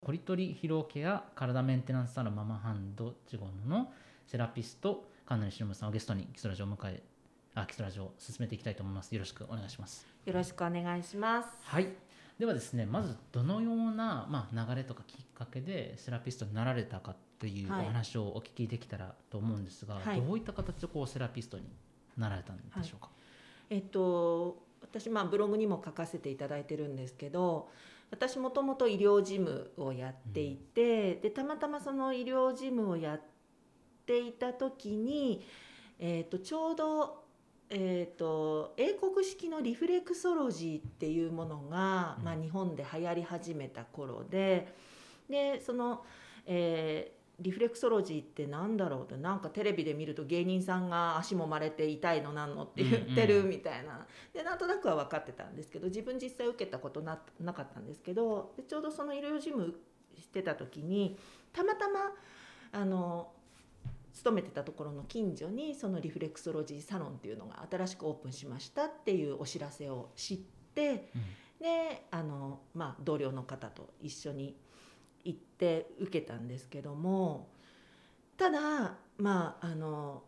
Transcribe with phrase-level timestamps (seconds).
[0.00, 3.92] コリトリ疲労ケア体メンテナンスサロンママハンドジゴノの
[4.26, 7.02] セラピスト神野忍さんをゲストに基礎ラジオを迎え
[7.54, 9.12] あ基礎ラジオを進めていきたいと思います。
[9.14, 10.06] よろしくお願いします。
[10.24, 11.48] よろしくお願いします。
[11.62, 11.88] はい。
[12.38, 20.20] ではですねまずどのような、まあ、流れとかきっかけでセラピストになられたかっていうおはい話をお聞きできたらと思うんですが、はい。
[20.20, 21.64] どういった形でこうセラピストに
[22.16, 23.10] なられたんでしょうか、
[23.70, 27.68] えっと私まあブログにも書かせていただいてるんですけど、
[28.10, 33.20] 私もともと医療事務をやっていて、でたまたまその医療事務をやっ
[34.06, 35.44] ていた時に、
[35.98, 37.26] えっとちょうど
[37.68, 42.24] えー、と英国式のリフレクソロジーっていうものが、うん。
[42.24, 44.72] まあ、日本で流行り始めた頃で
[45.28, 46.04] でその、
[46.46, 53.50] えーリフレクソロジーってなんだろうってなんかテレビで見ると芸人さんが足もまれて痛いのなんのって言ってるうんうん。
[53.50, 59.74] みたいな、でなんとなくは分かってたんですけど自分実際受けたことななかったんですけどでちょうどその医療事務
[60.18, 61.18] してた時に
[61.52, 62.12] たまたま
[62.72, 63.28] あの
[64.14, 70.38] 勤めてたところの近所にそのリフレクソロジーサロンっていうのが新しくオープンしましたっていうお知らせを知っ
[70.74, 71.22] てうん。
[71.60, 74.56] であの、まあ、同僚の方と一緒に
[75.26, 77.48] 行って受けたんですけども
[78.36, 80.22] ただまああの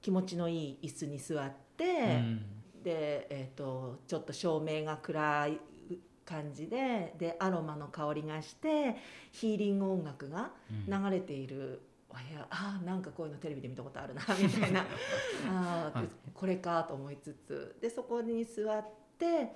[0.00, 1.86] 気持ちのいい椅子に座って、う
[2.22, 2.42] ん。
[2.82, 5.60] で、えー、とちょっと照明が暗い
[6.24, 8.96] 感じででアロマの香りがして
[9.32, 11.04] ヒーリング音楽がうん。
[11.04, 12.46] 流れているお部屋。
[12.50, 14.86] あーなんかこういうのテレビで見たことあるなみたいな。
[15.46, 16.08] あー、はい。
[16.32, 17.76] これかと思いつつ。
[17.80, 18.84] でそこに座っ
[19.18, 19.54] て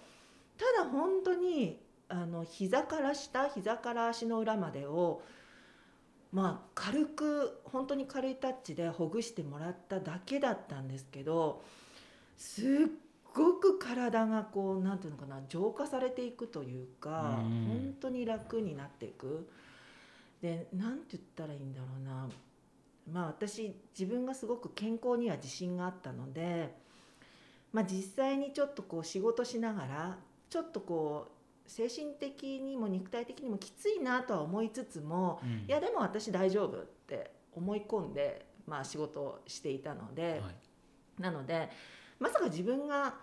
[0.57, 5.23] ただ本当にあの膝から下膝から足の裏までを
[6.33, 11.63] まあ軽く本当に軽いタッチでほぐしてもらっただけだったんですけど
[12.37, 12.67] すっ
[13.33, 19.49] ごく体がこうなんていうのかな浄化されていくというかうん本当に楽になっていく。
[20.43, 22.29] でなんて言ったらいいんだろうな
[23.11, 26.75] まあ私自分がすごく健康には自信があったので、
[27.73, 30.19] まあ、実際にちょっとこう仕事しながら
[30.51, 35.51] ちょっとこう精神的にも肉体的にもきついなとは思いつつもうん。
[35.51, 41.23] いやでも私大丈夫って思い込んで、まあ、仕事をしていたので、はい。
[41.23, 41.71] なので
[42.19, 43.15] まさか自分が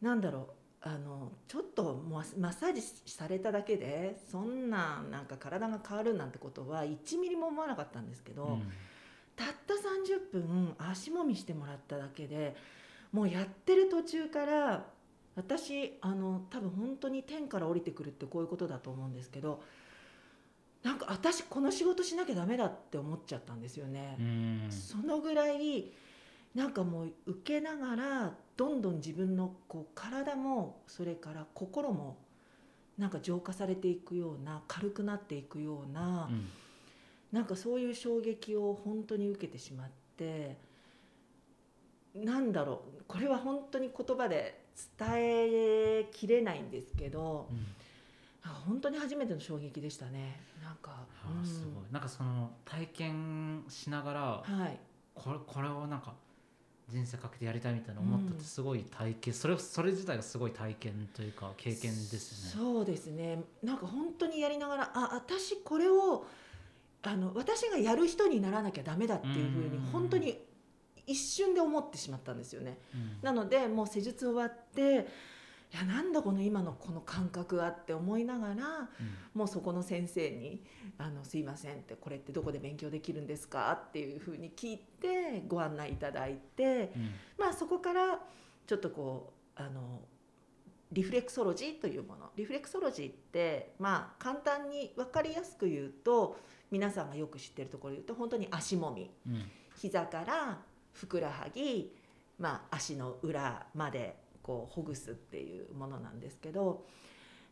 [0.00, 0.44] なんだろう
[0.82, 8.72] あのちょっとマッマッサージされただけでそんななんか体が変わるなんてことは1ミリも思わなかったんですけど、うん。
[9.36, 12.54] たった30分足もみしてもらっただけで
[13.12, 14.84] もうやってる途中から
[15.40, 19.62] 私あの多分本当に天から降りてくるってこういうことだと思うんですけど
[20.82, 24.16] なんか私この仕事しなきゃダメだって思っちゃったんですよね。
[24.18, 25.92] うんそのぐらい
[26.54, 32.18] なんかもう受けながらどんどん自分のこう体もそれから心も
[32.98, 36.48] なんか浄化されていくような軽くなっていくような、うん
[37.32, 40.56] なんかそういう衝撃を本当に受けてしまって
[42.14, 44.59] なんだろうこれは本当に言葉で
[44.98, 47.66] 伝えきれないんですけどうん。
[48.66, 50.40] 本当に初めての衝撃でしたね。
[50.62, 50.92] なんか、
[51.24, 51.84] あーすごい。
[51.92, 54.78] なんかその体験しながらうんはい。
[55.14, 56.14] これこれをなんか
[56.88, 62.74] 人生かけてやりたいみたいな思ったってすごい体験、それそれ自体がすごい体験というか経験ですよね。
[62.74, 63.42] そうですね。
[63.62, 66.24] なんか本当にやりながらあ私これを
[67.02, 69.82] あの私がやる人にならなきゃダメだっていうふうにうん。
[69.92, 70.38] 本当に
[71.10, 72.78] 一瞬で思ってしまったんですよね。
[72.94, 73.18] うん。
[73.20, 75.08] なのでもう施術終わって
[75.72, 78.56] いやなんだこの今のこの感覚はって思いながらうん。
[79.34, 80.64] もうそこの先生に
[80.98, 87.10] 「あのすいません」って「これってどこで勉強できるんですか?」っていうふうに聞いてご案内いただいてうん。
[87.38, 88.20] まあそこから
[88.66, 90.02] ちょっとこうあの
[90.92, 92.30] リフレクソロジーというもの。
[92.36, 96.36] リフレクソロジーってまあ簡単に分かりやすく言うと
[96.70, 99.10] 皆さんがよく知ってるところで言うと本当に足もみ。
[99.26, 99.42] うん。
[99.76, 100.60] 膝から
[100.92, 101.92] ふくらはぎ、
[102.38, 106.84] まあ、足の裏までこうほぐすっていうものなんですけど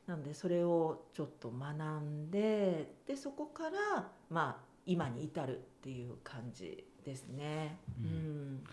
[0.07, 7.79] なのでそれをちょっと学んででそこから、まあ、今に至るっていう感じですね。
[8.03, 8.65] ううんん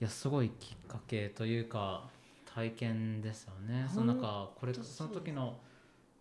[0.00, 2.08] いやすごいきっかけというか
[2.54, 3.88] 体験ですよね。
[3.92, 5.58] そのなんかこれその時の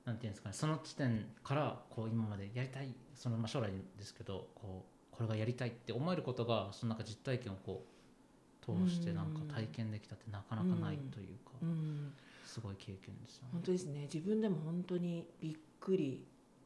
[0.05, 12.13] なんていうんですかねその地点からこう今までやりたいそのまあ将来ですけどこうこれがやりたいって思えることがそのなんか実体験をこう通してなんか体験できたってなかなかないというかうん。
[12.45, 13.49] すごい経験ですよね。
[13.53, 14.01] 本当ですね。
[14.01, 16.23] 自分でも本当にびっくり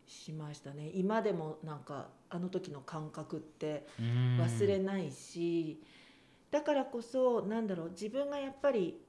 [0.07, 0.91] しましたね。
[0.93, 4.37] 今でもなんかあの時の感覚ってうん。
[4.41, 5.81] 忘れないし、
[6.51, 8.99] だからこそなんだろう自分がやっぱり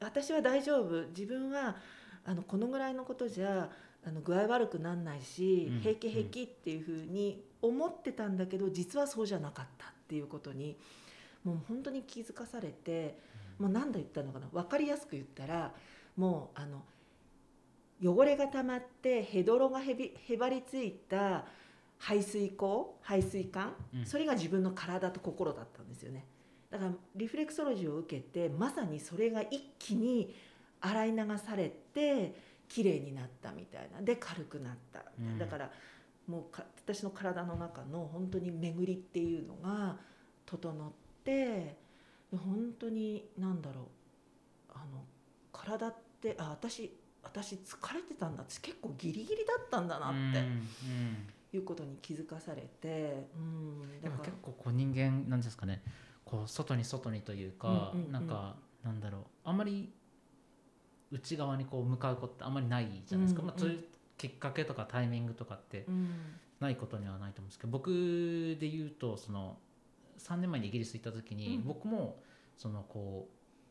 [0.00, 1.06] 私は大丈夫。
[1.08, 1.76] 自分は
[2.24, 3.70] あのこのぐらいのことじゃ
[4.06, 10.76] あの具合悪くなんないし、うん平気平気っていうふうに思ってたんだけど実はそうじゃなかったっていうことに
[11.44, 13.18] もう本当に気づかされて、
[13.58, 15.72] もう何だ言ったのかな分かりやすく言ったら
[16.16, 16.82] もうあの
[18.02, 21.44] 汚れが溜まってヘドロがへびへばりついた
[21.98, 24.06] 排水口排水管、うん。
[24.06, 26.24] それが自分の体と心だったんですよね。
[26.70, 30.34] だからリフレクソロジーを受けてまさにそれが一気に
[30.80, 32.34] 洗い流されて
[32.70, 34.00] 綺麗になったみたいな。
[34.00, 35.38] で軽くなった、うん。
[35.38, 35.70] だから
[36.26, 39.98] もうか私の体の中の本当に巡りっていうのが
[40.46, 40.92] 整っ
[41.24, 41.76] て
[42.30, 43.84] 本当に何だろう。
[44.72, 45.04] あの
[45.52, 48.44] 体ってあ私私疲れてたんだ。
[48.48, 50.12] 私結構ギリギリだったんだなっ
[51.50, 54.30] ていうことに気づかされて、うん、でもだから。
[54.30, 55.82] 結構こう人間なんですかね。
[56.24, 58.12] こう外に外にというか、うんうんうん。
[58.12, 59.22] なんかなんだろう。
[59.42, 59.92] あんまり
[61.10, 63.84] 内側にこう向かうことってあんまりないじゃないですか、うんうんまあ、そういう
[64.16, 66.10] きっかけとかタイミングとかってうん。
[66.60, 67.88] ないことにはないと思うんですけど僕
[68.60, 69.56] で言うとその
[70.18, 71.64] 3年前にイギリス行った時に、うん。
[71.64, 72.20] 僕も
[72.56, 73.28] そのこ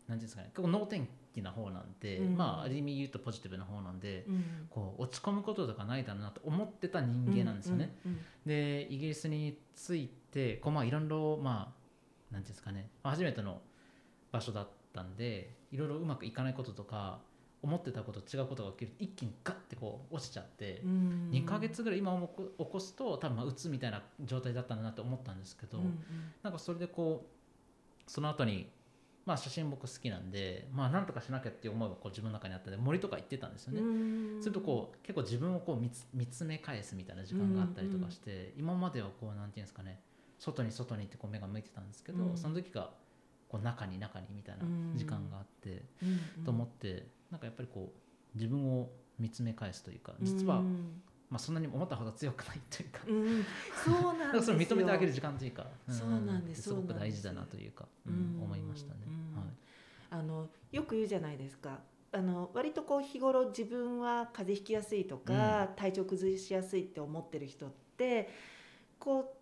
[0.07, 2.35] う何ていうんですかね結構能天気な方なんで、うん。
[2.35, 4.43] まあある意味言うとポジティブな方なんで、うん。
[4.71, 7.95] こう落ち込むこととかないだろうなと思ってた人間なんですよね。
[8.05, 8.19] うんうん。
[8.47, 11.71] でイギリスに着いてこうまあいろいろま
[12.31, 13.61] あなんていうんですかね、まあ初めての
[14.31, 17.19] 場所だったんでいろいろうまくいかないこととか
[17.61, 18.91] 思ってたこと違うことが起きる。
[18.91, 21.29] と一気にガッてこう落ちちゃって、うん。
[21.31, 25.99] 2ヶ月ぐらい今起こ起こすと多分まあうつみたいな状態だったんだなって思ったんですけど、うん
[26.41, 28.69] なんかそれでこうその後に
[29.25, 33.81] まあ写真僕好きなんでまあなんとかしなきゃっていう思いがこう自分の中にあったんで森とか行ってたんですよね。
[33.81, 33.83] う
[34.39, 34.41] ん。
[34.41, 39.99] するとこう結構自分をこう見つ見つめ返すみたいな時間があったりとかして、今まではこうなんていうんですかね
[40.39, 42.37] 外に外にってこう目が向いてたんですけど、うん。
[42.37, 42.91] その時が
[43.49, 44.63] こう中に中にみたいな
[44.95, 45.83] 時間があって、
[46.37, 46.45] うん。
[46.45, 52.99] と思ってなんかやっぱりこう自分を見つめ返すというか実は、うんまあ、そんなに思ったほど強くないというか。
[53.07, 53.45] うん。
[53.85, 56.63] そうなんですそれを認めてあげる時間というか、そうなんです。
[56.63, 59.01] すごく大事だなというか、ううんん思いましたね。
[59.07, 59.39] うん。
[59.39, 59.49] はい。
[60.09, 61.81] あのよく言うじゃないですか。
[62.11, 68.29] あの割とこう日頃自分は風邪ひきやすいとか、体調崩しやすいって思ってる人って
[68.97, 69.35] こ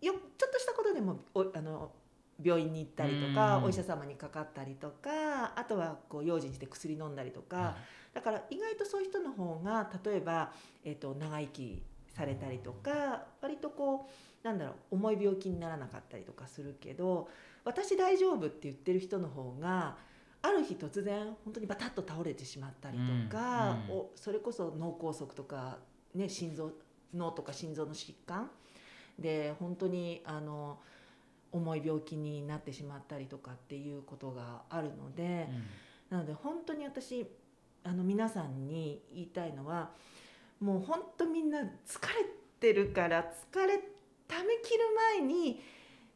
[0.00, 1.90] うよちょっとしたことでもおあの
[2.42, 3.64] 病院に行ったりとか、うん。
[3.64, 7.76] お医者様にかかったりとかあとはこう用心して薬飲んだりとか、は
[8.14, 10.52] だから意外とそういう人の方が例えば、
[10.84, 14.08] えー、と長生きされたりとか割とこ
[14.42, 17.28] うなんだろう重い病気にならなかったりとかするけど
[17.64, 19.96] 私大丈夫って言ってる人の方が
[20.42, 24.00] ある日突然本当にバタッと倒れてしまったりとか、うんうん。
[24.00, 25.78] おそれこそ脳梗塞とか、
[26.14, 26.72] ね、心臓
[27.14, 28.50] 脳とか心臓の疾患
[29.18, 30.78] で本当にあの
[31.52, 35.48] 重い病気になってしまったりとかっていうことがあるので。
[35.50, 35.64] うん
[36.12, 37.26] なので本当に私
[37.82, 39.92] あの皆さんに言いたいのは
[40.60, 41.68] もう本当みんな疲れ
[42.60, 43.80] てるから疲れ
[44.28, 44.84] ためきる
[45.18, 45.62] 前に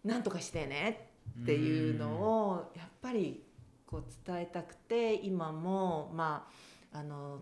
[0.04, 1.08] 何とかしてね
[1.42, 3.42] っていうのをやっぱり
[3.86, 6.46] こう伝えたくて今もま
[6.92, 7.38] ああの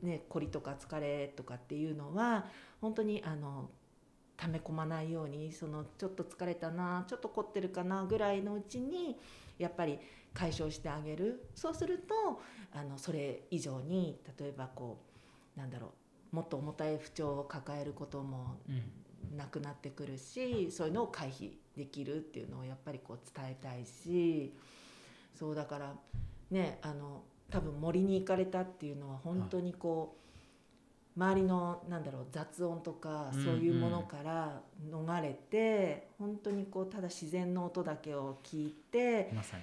[0.00, 2.46] ね凝りとか疲れとかっていうのは
[2.80, 3.70] 本当にあの
[4.38, 9.18] 溜め込まないようにそのちょっと疲れたなちょっと凝ってるかなぐらいのうちに
[9.58, 9.98] やっぱり
[10.32, 11.48] 解消してあげる。
[11.54, 12.40] そうすると
[12.72, 14.98] あのそれ以上に例えばこ
[15.56, 15.92] うなんだろ
[16.32, 18.82] うもっと重たい不調を抱えることもうん。
[19.36, 24.54] なくなってくるしそういうのを回避できるっていうのをやっぱりこう伝えたいし
[25.34, 25.94] そうだから
[26.50, 30.27] ねあの多分森に行かれたっていうのは本当にこう、
[31.18, 39.56] 周りのなんだろう雑音とかうんそういうものから逃れて、本当にこうただ自然の音だけを聞いて、まさ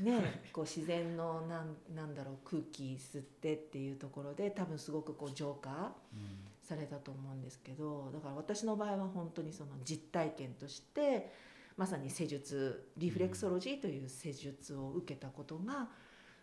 [0.00, 6.54] にね、こう自然のなんなんだろう空気吸ってっていうところで多分すごくこう浄化うん。
[6.64, 11.30] されたと思うんですけどだから私の場合は本当にその実体験として
[11.76, 15.88] まさに施術リフレクソロジーという施術を受けたことが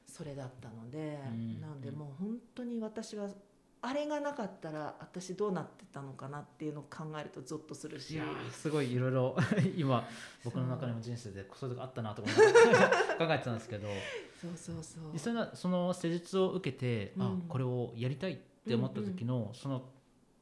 [0.06, 1.62] それだったので、うん。
[1.62, 3.30] なのでもう本当に私は
[3.84, 8.12] あれがなかったら私どうなってたのかなっていうのを考えるとゾッとするし。
[8.14, 9.36] いやーすごいいろいろ
[9.76, 10.08] 今
[10.44, 11.70] 僕の中でも人生でそう。
[11.70, 12.90] いうとこあったなと思いながら
[13.28, 13.88] 考えてたんですけど。
[14.40, 15.04] そうそうそう。
[15.14, 17.42] 実際なその施術を受けて、あうん。
[17.48, 19.90] これをやりたいって思った時の、その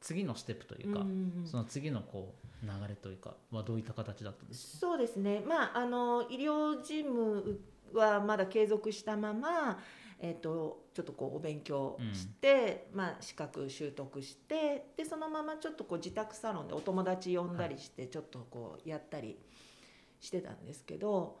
[0.00, 1.46] 次のステップというか、うんうんうん。
[1.46, 4.78] その次のこう流れというかはどういった形だったんですか？
[4.80, 7.58] そうですね、まあ、あの医療事務
[7.94, 9.78] はまだ継続したまま、
[10.22, 19.38] えー、とちょっとこうお勉強して、まあ、資格習得してでそのままちょっとこう自宅サロンでお友達呼んだりしてちょっとこうやったり
[20.20, 21.38] してたんですけど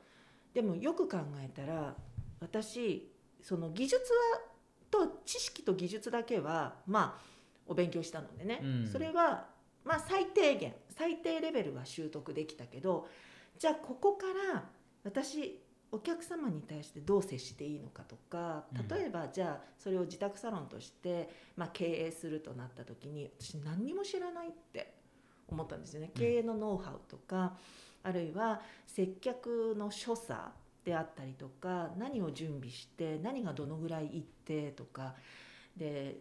[0.54, 1.94] でもよく考えたら
[2.40, 3.96] 私その技術
[4.34, 4.40] は
[4.90, 7.30] と知識と技術だけはまあ
[7.66, 8.86] お勉強したのでね、うん。
[8.86, 9.46] それは
[9.84, 13.06] まあ最低限最低レベルは習得できたけど
[13.58, 14.64] じゃあここから
[15.04, 15.60] 私
[15.92, 18.88] お客様に対してどう接していいのかとかうん。
[18.88, 24.94] 例えばじゃあそれを自宅サロンとして、まあ、経営するとなった時に私何にも知らないって
[25.48, 26.10] 思ったんですよね。
[26.14, 26.20] うん。
[26.20, 27.56] 経営のノウハウとか、
[28.02, 30.38] あるいは接客の所作
[30.84, 35.14] であったりとか何を準備して何がどのぐらいいってとか。
[35.76, 36.20] で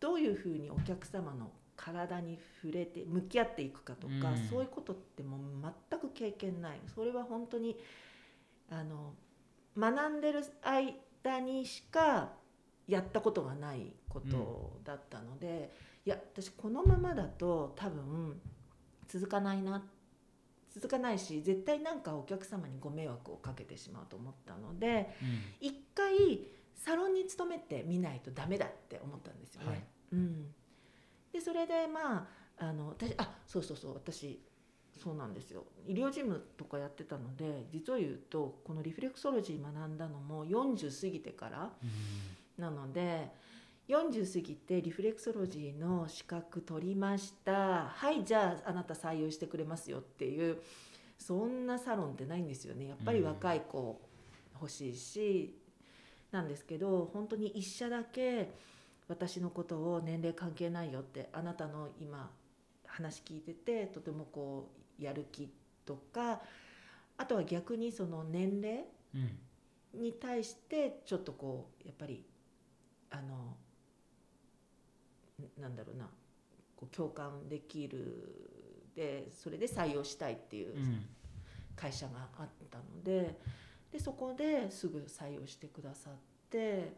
[0.00, 4.48] どういうふうにお客様の体に触れて向き合っていくかとか、うん。
[4.50, 5.40] そういうことってもう
[5.90, 6.80] 全く経験ない。
[6.94, 7.78] それは本当に
[8.74, 9.14] あの
[9.76, 12.32] 学んでる間にしか
[12.86, 15.72] やったことがないことだったので、
[16.04, 18.40] いや私このままだと多分
[19.08, 19.82] 続かないな
[20.72, 25.68] 続かないし絶対なんかお客様にご迷惑をかけてしまうと思ったのでうん。
[25.68, 26.40] 一回
[26.74, 29.68] サロンに勤めてみないとダメだって思ったんですよね。
[29.68, 29.82] はい。
[30.12, 30.46] うん、
[31.32, 32.28] でそれでま
[32.58, 34.40] ああの私あそうそうそう私
[35.02, 35.64] そうなんですよ。
[35.86, 41.70] 医療事務とかやってたので実を言うとこのリフレクソロジー学んだのも40過ぎてから
[42.58, 42.64] うん。
[42.64, 43.30] なので
[43.88, 47.86] 40過ぎてリフレクソロジーの資格取りました。
[47.88, 50.58] はいじゃああなた採用してくれますよっていう
[51.18, 52.88] そんなサロンってないんですよね。
[52.88, 54.00] やっぱり若い子
[54.54, 55.58] 欲しいし、
[56.30, 58.52] なんですけど本当に一社だけ
[59.08, 62.30] 私のことを年齢関係ないよってあなたの今
[62.86, 65.50] 話聞いててとてもこうやる気
[65.84, 66.40] とか
[67.16, 68.84] あとは逆にその年齢
[69.14, 69.38] うん
[69.94, 72.24] に対してちょっとこうやっぱり
[73.12, 73.56] あの
[75.40, 76.06] んなんだろうな
[76.74, 81.06] こう共感できるでそれで採用したいっていううん。
[81.76, 83.38] 会社があったので
[83.92, 86.12] でそこですぐ採用してくださっ
[86.50, 86.92] て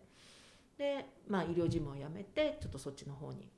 [0.79, 3.49] で、まあ、医療事務を辞めてちょっとそっちの方に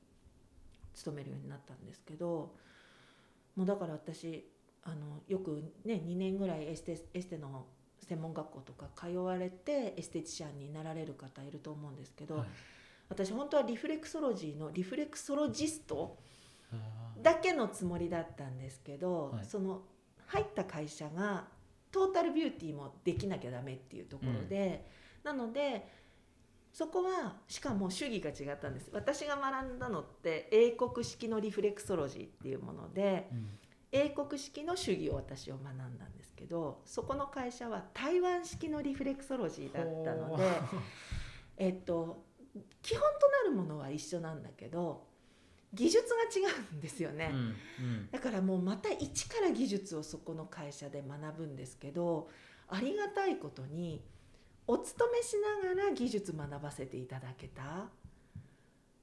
[0.93, 2.53] 勤めるようになったんですけど
[3.59, 4.49] もうだから私
[4.83, 7.65] あのよくね2年ぐらいエステエステの
[8.07, 12.47] 専門学校とか通われてエステティシャンになられる方いると思うんですけど、はい。
[13.09, 16.17] 私本当はリフレクソロジーのリフレクソロジスト
[17.21, 19.45] だけのつもりだったんですけど、はい。
[19.45, 19.81] その
[20.27, 21.43] 入った会社が
[21.91, 24.85] トータルビューティーもできなきゃダメっていうところで、
[25.25, 25.85] なので
[26.71, 28.89] そこはしかも主義が違ったんです。
[28.93, 33.49] 私が学んだのって英国式のリフレクソロジーっていうものでうん。
[33.91, 40.43] 英国式の主義を私は学んだんですけどそこの会社は台湾式のリフレクソロジーだったので。
[41.59, 42.23] えっと、
[42.81, 45.07] 基本となるものは一緒なんだけど
[45.73, 48.09] 技術が違うんですよね、うんうん。
[48.11, 52.29] だからもうまた一から技術をそこの会社で学ぶんですけど
[52.69, 54.01] ありがたいことに
[54.69, 57.87] お勤めしながら技術学ばせていただけた。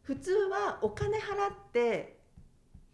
[0.02, 2.20] 普通はお金払って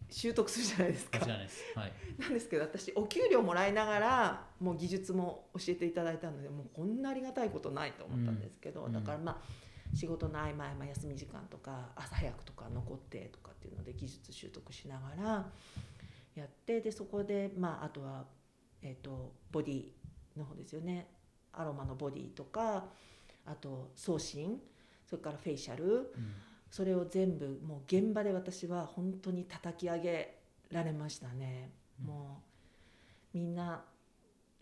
[0.08, 1.18] 習得するじゃないですか。
[1.18, 1.62] なす。
[1.76, 1.92] はい。
[2.18, 8.92] なんですけど私お給料もらいながらもう技術も教えていただいたのでもうこんなありがたいことないと思ったんですけど、うん。
[8.94, 15.46] だからまあ仕事の合間合間休み時間とか朝早くとか残ってとかっていうので技術習得しながら
[16.34, 18.24] やってでそこでまああとは、
[18.80, 19.84] えー、とボディ
[20.38, 21.08] の方ですよね
[21.52, 22.84] アロマのボディとか
[23.46, 24.60] あと送信
[25.08, 26.06] それからフェイシャルうん。
[26.70, 30.38] それを全部もう現場で私は本当に叩き上げ
[30.70, 32.06] られましたね、うん。
[32.06, 32.42] も
[33.34, 33.84] うみんな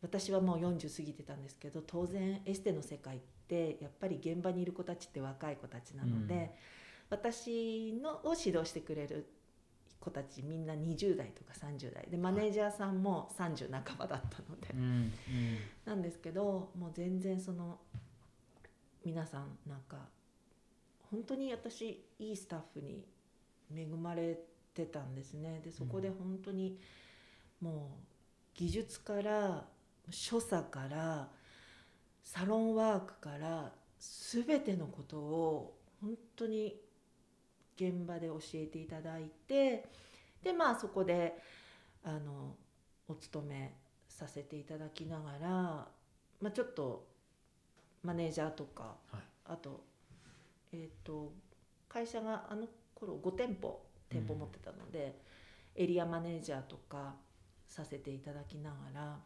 [0.02, 6.49] 私はもう40過ぎてたんですけど当然エステの世界ってやっぱり現場にいる子たちって若い子たちなので、うん。
[7.11, 9.26] 私のを指導してくれる
[10.00, 12.09] 子たちみんな20代とか30代。
[12.11, 15.12] でマネージャーさんも30半ばだったので、うんうん。
[15.85, 17.78] なんですけどもう全然その
[19.04, 20.09] 皆さんなんか
[21.11, 23.04] 本当に私いいスタッフに
[23.75, 24.38] 恵まれ
[24.75, 25.61] てたんですね。
[25.62, 26.78] でそこで本当に
[27.61, 28.11] もう
[28.54, 29.66] 技術から
[30.11, 31.28] 所作から
[32.23, 36.80] サロンワークから全てのことを本当に
[37.80, 39.84] 現場で教えていただいて
[40.42, 41.38] でまあそこで
[42.04, 42.54] あの
[43.08, 43.75] お勤め
[44.08, 45.49] させていただきながら、
[46.40, 47.06] まあ、ちょっと
[48.02, 49.20] マネージャーとかはい。
[49.46, 49.82] あと,、
[50.72, 51.32] えー、と
[51.88, 55.20] 会社があの頃5店舗店舗持ってたので、
[55.76, 57.14] エリアマネージャーとか
[57.68, 59.18] させていただきながら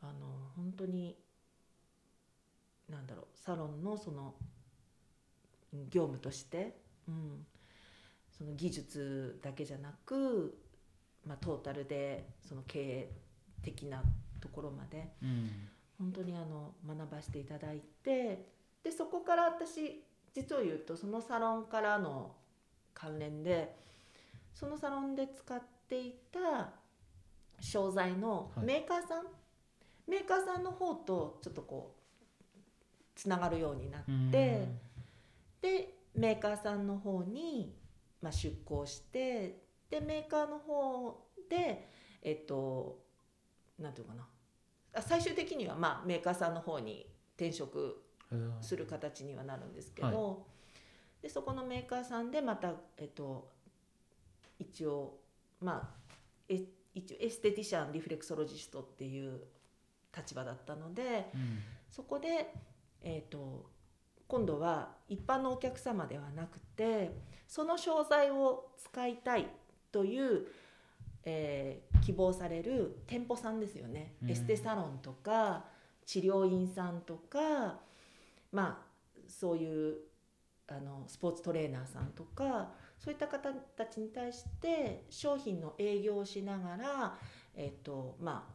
[0.00, 1.14] あの本当に
[2.88, 4.34] なんだろうサロンのその
[5.74, 6.76] うん業務として、
[7.08, 7.46] うん、
[8.42, 10.58] その技術だけじゃなく、
[11.24, 13.10] まあ、トータルでその経営
[13.62, 14.02] 的な
[14.40, 15.50] ところまでうん。
[15.98, 18.46] 本当にあの学ばせていただいて
[18.82, 20.02] でそこから私
[20.34, 22.34] 実を言うとそのサロンからの
[22.92, 23.76] 関連で
[24.52, 26.70] そのサロンで使っていた
[27.60, 28.66] 商材のはい。
[28.66, 29.26] メーカーさん、
[30.08, 32.60] メーカーさんの方とちょっとこう
[33.14, 34.30] つながるようになって、うん。
[34.32, 37.74] でメーカーさんの方に、
[38.22, 41.88] まあ、出向してでメーカーの方で
[42.22, 43.02] えっと
[43.78, 44.26] なんていうかな。
[44.94, 48.02] あ最終的にはまあメーカーさんの方に転職
[48.60, 50.46] する形にはなるんですけど、
[51.20, 53.48] でそこのメーカーさんでまた、えっと、
[54.58, 55.18] 一応
[55.60, 56.12] まあ
[56.48, 56.60] え
[56.94, 59.40] 一応エステティシャンリフレクソロジストっていう
[60.14, 61.58] 立場だったのでうん。
[61.90, 62.54] そこで、
[63.02, 63.70] えっと
[64.32, 67.14] 今度は一般のお客様ではなくて
[67.46, 69.46] その商材を使いたい
[69.92, 70.46] という、
[71.24, 74.30] えー希望される店舗さんですよね、うん。
[74.30, 75.64] エステサロンとか
[76.04, 77.78] 治療院さんとか
[78.50, 78.86] まあ
[79.28, 79.98] そういう
[80.66, 87.18] あのスポーツトレーナーさんとかそういった方たちに対して商品の営業をしながら、
[87.54, 88.54] えっとまあ、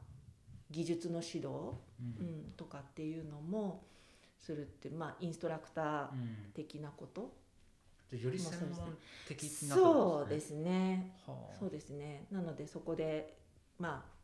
[0.70, 2.28] 技術の指導、うん。
[2.28, 3.84] うん、とかっていうのも
[4.40, 6.52] するって、まあ、インストラクターうん。
[6.54, 7.34] 的なこと、
[8.10, 11.16] じゃあより専門的なそうですすね。
[11.26, 11.56] はあ。
[11.58, 12.26] そうですね。
[12.32, 13.38] なのでそこで
[13.78, 14.18] まあ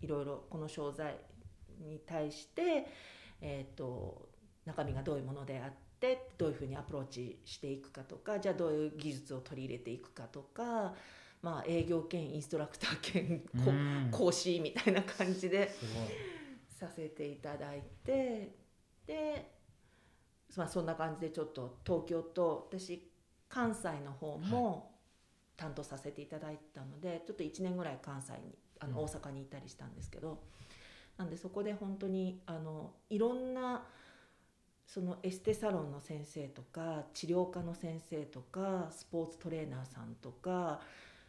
[0.00, 1.16] いろいろこの商材
[1.80, 2.86] に対して、
[3.40, 4.28] えー、と
[4.66, 10.94] 中身がどういうものであってどういうふうにアプローチしていくかとかじゃあどういう技術を取り入れていくかとか、
[11.42, 14.08] まあ、営業兼インストラクター兼こうん。
[14.10, 15.72] 講師みたいな感じで
[16.68, 18.61] させていただいて
[19.06, 19.50] で、
[20.56, 23.10] まあ、そんな感じでちょっと東京と私
[23.48, 24.90] 関西の方も
[25.56, 29.04] 担当させていただいたので、ちょっと1年ぐらい関西にあのうん。
[29.04, 30.42] 大阪にいたりしたんですけど、
[31.16, 33.84] なんでそこで本当にあのいろんな
[34.86, 40.80] そのエステサロンの先生とか治療科の先生とかスポーツトレーナーさんとか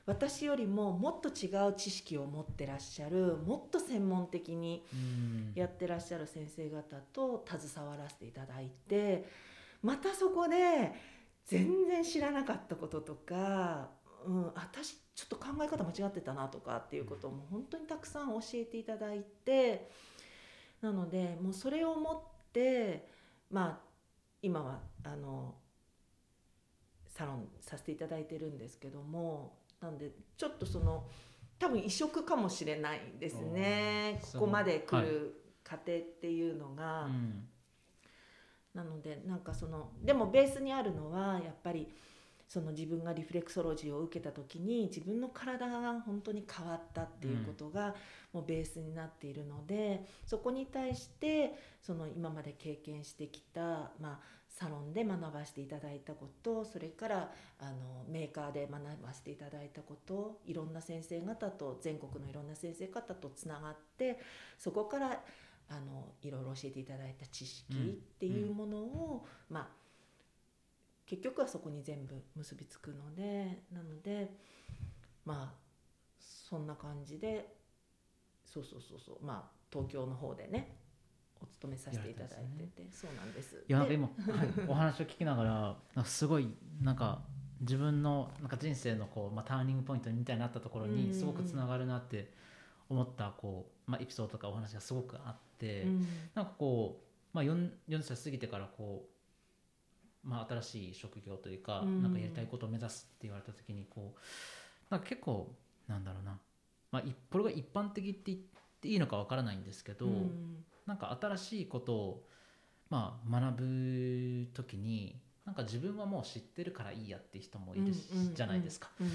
[0.05, 5.51] 私よりももっと違う知識を持ってらっしゃるもっと専門的にうん。
[5.55, 9.25] やってらっしゃる先生方と携わらせていただいて
[9.81, 10.93] またそこで
[11.45, 13.89] 全然知らなかったこととか、
[14.25, 19.89] うん、私ちょっと考え方間違ってたなとかっていうことも本当にたくさん教えていただいて
[20.81, 23.07] なのでもうそれをもって
[23.51, 23.93] まあ
[24.41, 25.55] 今はあの
[27.07, 31.05] サロンさせていただいてるんですけどもなんでちょっとその
[31.59, 34.19] 多分異色かもしれないですね。
[34.33, 37.05] ここまで来はいる過程っていうのが。
[37.05, 37.47] うん
[38.73, 41.87] なのでなんかそのでもベースにあるのはやっぱり
[42.47, 47.95] その自分がリフレクソロジーを受けた時に自分の体が本当に変わったっていうことが
[48.31, 54.19] もうベースになっているので、そこに対してその今まで経験してきた、まあ、
[54.53, 64.19] サロンで学ばせていただいたことそれからあのメーカーで学ばせていただいたこといろんな先生方と全国のいろんな先生方とつながって
[64.59, 65.23] そこから
[65.69, 67.77] あのいろいろ教えていただいた知識っ
[68.19, 69.83] ていうものを、まあ
[71.05, 74.31] 結局はそこに全部結びつくのでなので
[75.25, 75.63] まあ
[76.19, 77.55] そんな感じで
[78.45, 80.82] そうそうそうそうまあ東京の方でね
[81.43, 83.63] お勤めさせていただいてて、そうなんです。
[83.67, 87.21] いやで今、はい、 お話を聞きながらすごいなんか
[87.61, 92.31] 自分のなんか人生のこう、まあ、ターニングポイントみたいになったところにすごくつながるなって
[92.89, 96.07] 思ったこう、まあ、エピソードとかお話がすごくあって、うん。
[96.33, 97.01] なんかこ
[97.33, 99.07] う、まあ、4 40歳過ぎてからこ
[100.25, 102.03] う、まあ、新しい職業というか,、うん。
[102.03, 104.19] なんかやりたいことを目指すって言われた時にこう
[104.89, 105.55] なんか結構
[105.87, 106.39] なんだろうな、
[106.91, 108.39] まあ、いこれが一般的って言っ
[108.81, 112.27] ていいのかわからないんですけど、うんなんか新しいことを、
[112.89, 118.89] まあ、学ぶ時になんか自分はもう知ってるからいいやって人もいるし、うんうんうんじゃないですか。
[118.99, 119.09] うん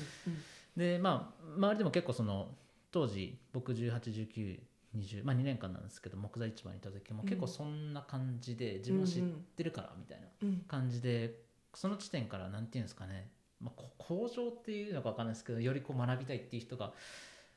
[0.76, 2.54] でまあ周りでも結構その
[2.92, 11.34] 当時僕181920、まあ、2年間なんですけど木材市場にいた時も結構そんな感じで自分は知ってるからみたいなうん感じで
[11.74, 13.28] その地点から何て言うんですかね、
[13.60, 16.92] まあ、こ向上っていうのか分かんないですけどよりこう学びたいっていう人が、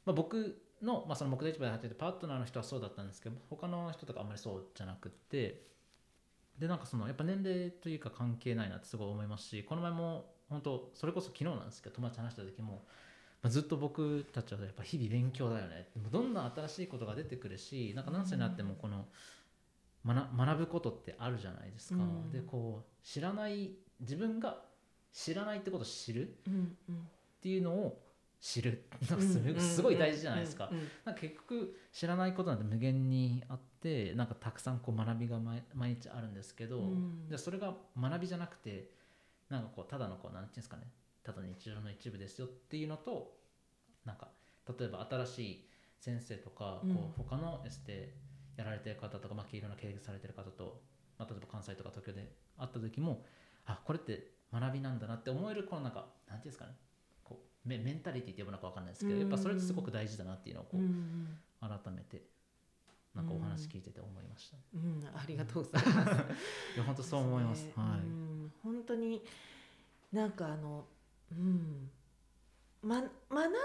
[0.05, 5.61] まあ、僕の,、まあその木材市場で働いてるパートナーの人はそうだったんですけど他の人とかあんまりそうじゃなくって
[6.59, 12.83] でなんかそのやっぱ年齢というか関係ないなってすごい思いますしこの前も本当それこそ昨日なんですけど友達と話した時も、
[13.41, 19.05] まあ、ずっと僕たちはやっぱ日々勉強だよねどんどん新しいことが出てくるしなんか何歳になってもこの
[20.05, 22.03] 学学ぶことってあるじゃないですか。
[22.03, 24.63] うんでこう知らない自分が
[25.13, 26.33] 知らないってことを知るっ
[27.41, 28.01] ていうのを
[28.41, 29.19] 知るなん
[29.55, 30.71] かすごい大事じゃないですか。
[31.19, 37.29] 結局知らないことなんて無限にあってなんかたくさんこう学びが毎毎日あるんですけど、うん。
[37.29, 38.89] でそれが学びじゃなくて
[39.47, 40.83] なんかこうただのこうなんていうんですかね。
[41.23, 43.37] ただ日常の一部ですよっていうのと
[44.05, 44.29] なんか
[44.67, 45.67] 例えば新しい
[45.99, 46.95] 先生とか、うん。
[46.95, 48.15] こう他のエステ
[48.57, 50.81] やられてる方とか、まあ、いろんな経営されてる方と、
[51.19, 52.27] まあ、例えば関西とか東京で
[52.57, 53.23] 会った時も
[53.65, 56.73] あこれって学びなんだなって思えるこのなんかなんていうんですかね
[57.65, 61.37] メメンタリティって呼ぶのか分かんないですけど、やっぱそれってすごく大事だなっていうのをこう、うん。
[61.61, 62.23] 改めて
[63.15, 66.11] なんかお話聞いてて思いました、うん、ありがとうございます。
[66.75, 67.65] いや本当そう思います。
[67.65, 67.73] ね。
[67.75, 68.53] はい、うん。
[68.63, 69.23] 本当に
[70.11, 70.87] なんかあの、
[71.31, 71.91] うん、
[72.81, 73.61] ま学んでる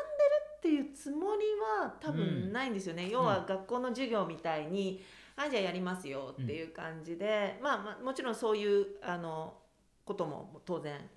[0.57, 1.45] っていうつもり
[1.83, 3.09] は多分ないんですよね。
[3.09, 5.01] 要は学校の授業みたいに、
[5.37, 9.57] あじゃあやりますよっていう感じで、まあまあもちろんそういうあの
[10.05, 11.09] ことも当然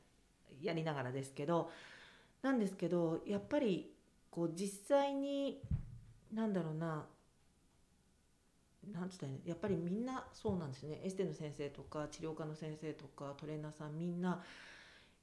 [0.61, 1.71] やりながらですけど、
[2.41, 3.91] なんですけどやっぱり
[4.31, 5.61] こう実際に
[6.33, 7.05] なんだろうな。
[8.93, 9.41] なんつったらいいの？
[9.45, 11.01] やっぱりみんなそうなんですね。
[11.03, 14.41] エステの先生とか治療科の先生とかトレーナーさんみんな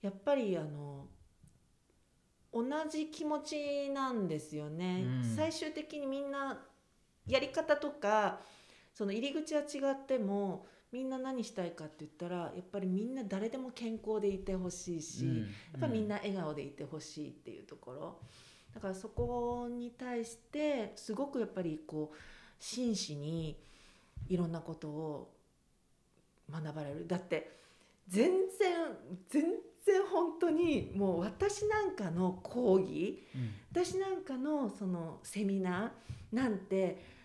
[0.03, 1.07] やっぱりあの
[2.53, 5.37] 同じ気持ちなんですよね、うん。
[5.37, 6.59] 最終的にみんな
[7.27, 8.41] やり方とか
[8.95, 15.39] その入り口は違ってもみんな何したいかって言ったらやっぱりみんな誰でも健康でいてほしいし、うん。
[15.41, 15.45] や
[15.77, 18.19] っぱりみんな笑顔でいてほしいっていうところ。
[18.75, 22.17] だからそこに対してすごくやっぱりこう
[22.59, 23.59] 真摯に
[24.31, 25.35] いろんなことを
[26.51, 27.07] 学ばれる。
[27.07, 27.59] だって
[28.09, 28.97] 全然
[29.29, 29.43] 全
[29.85, 33.51] 然本当にもう私なんかの講義うん。
[33.71, 37.16] 私なんかのそのセミナーなんて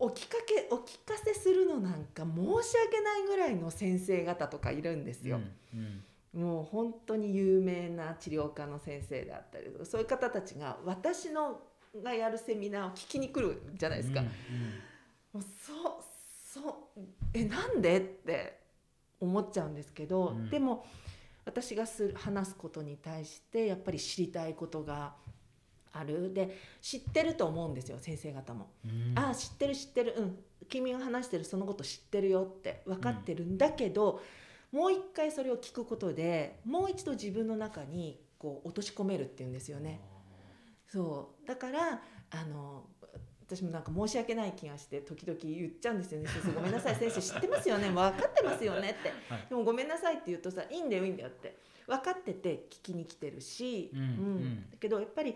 [0.00, 5.36] お聞かけお聞かせするのなんか申し訳ないぐらいの先生方とかいるんですよ。
[5.74, 11.60] うんうんもう本当に有名な治療科の先生であったりとかそういう方たちが私の
[12.04, 14.20] がやるセミナーを聞きに来るじゃないですか。
[14.20, 14.30] うんも
[15.34, 16.04] うそう
[16.52, 17.00] そう
[17.34, 17.98] えなんで？
[17.98, 18.60] って
[19.20, 20.86] 思っちゃうんですけど、うんでも
[21.44, 25.14] 私がする話すことに対してやっぱり知りたいことが
[25.92, 26.32] ある？
[26.32, 28.70] で知ってると思うんですよ先生方も。
[28.84, 29.18] うん。
[29.18, 30.14] ああ知ってる知ってる。
[30.16, 30.38] うん。
[30.68, 34.20] 君が話してるそのこと知ってるよって分かってるんだけど、
[34.70, 40.00] もう一回それを聞くことでもう一度自分の中にこう落とし込めるっていうんですよね。
[40.86, 41.46] そう。
[41.48, 42.00] だから
[42.30, 42.84] あの
[43.44, 46.94] 私もなんか申し訳ない気がして時々言っちゃうんですよね「先生ごめんなさい。
[46.94, 47.88] 先生知ってますよね。
[47.88, 49.08] 分かってますよね」って。
[49.28, 49.46] はい。
[49.48, 51.58] でも「ごめんなさい」って言うとさ「いいんだよいいんだよ」って。
[51.88, 54.00] 分かってて聞きに来てるし、うん。
[54.00, 54.70] うん。
[54.70, 55.34] だけどやっぱり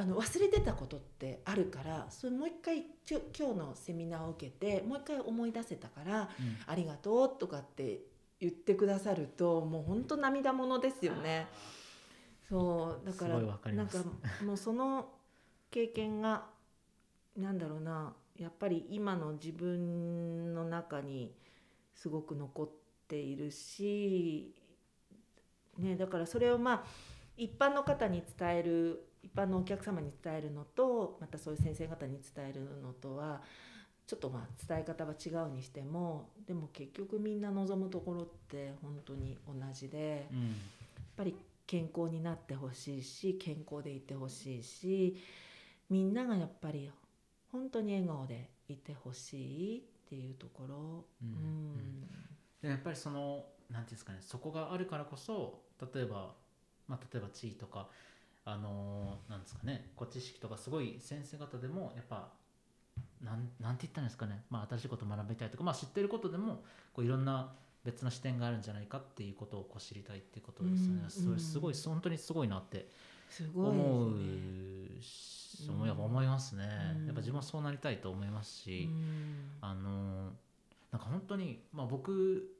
[0.00, 6.28] あの忘れてたことってあるからそれもう一回今日のセミナーを受けてもう一回思い出せたからうん
[6.66, 8.00] 「ありがとう」とかって
[8.40, 11.48] 言ってくださるともう本当涙ものですよね。
[12.48, 13.38] そうだから
[13.72, 13.98] なんか
[14.42, 15.12] もうその
[15.70, 16.46] 経験が
[17.36, 21.34] なんだろうなやっぱり今の自分の中に
[21.94, 22.70] すごく残っ
[23.06, 24.54] ているし、
[25.76, 26.84] ね、だからそれをまあ
[27.36, 33.42] 一般の方に伝える一般のお客様に伝えるのとまたそういう先生方に伝えるのとは
[34.06, 40.26] ちょっとまあ伝え方は違うにしてもでも結局みんな望むところって本当に同じで。
[40.32, 40.54] うん
[41.20, 41.34] やっぱり
[41.66, 45.16] 健康になってほしいし健康でいてほしいし
[45.88, 46.90] みんながやっぱり
[47.52, 52.08] 本当に笑顔でいてほしいっていうところ、うんうん
[52.60, 55.60] でやっぱりそのなんていうんですかねそこがあるからこそ
[55.94, 56.34] 例えば、
[56.88, 57.88] まあ、例えば地位とか
[58.50, 62.28] あのーなんですかねこう知識とかすごい先生方でもやっぱ
[63.22, 67.52] なんなんて言ったんですかね、まあ、新しいことを学びたいとか、まあ、知ってることでもこういろんな
[67.84, 72.88] 別の視点があるんじゃないかっていうことをこう知りたいっていうことですね、うんそれすごい本当にすごいなって
[73.30, 73.74] すごい
[74.96, 75.74] です思うね。
[75.74, 76.64] 思いやっぱ思いますね、
[76.98, 77.06] うん。
[77.06, 79.50] やっぱ自分はそうなりたいと思いますし、うん。
[79.60, 80.32] あの
[80.90, 82.50] なんか本当に、まあ、僕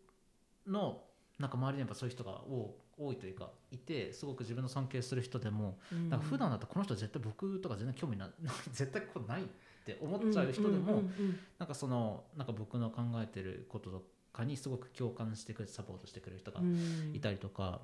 [0.66, 1.02] の
[1.38, 6.10] なんか周りにやっぱそういう人が多多いというかいてすごく自分の尊敬する人でもうん。
[6.10, 8.30] なんか普段だとこの人絶対僕とか全然興味ない
[8.72, 9.46] 絶対こうないっ
[9.84, 17.12] て思っちゃう人でも、うんうんうんなんかそのなんか僕の考えてることとかにすごく共感してくれてサポートしてくれる人がうん。
[17.14, 17.80] いたりとか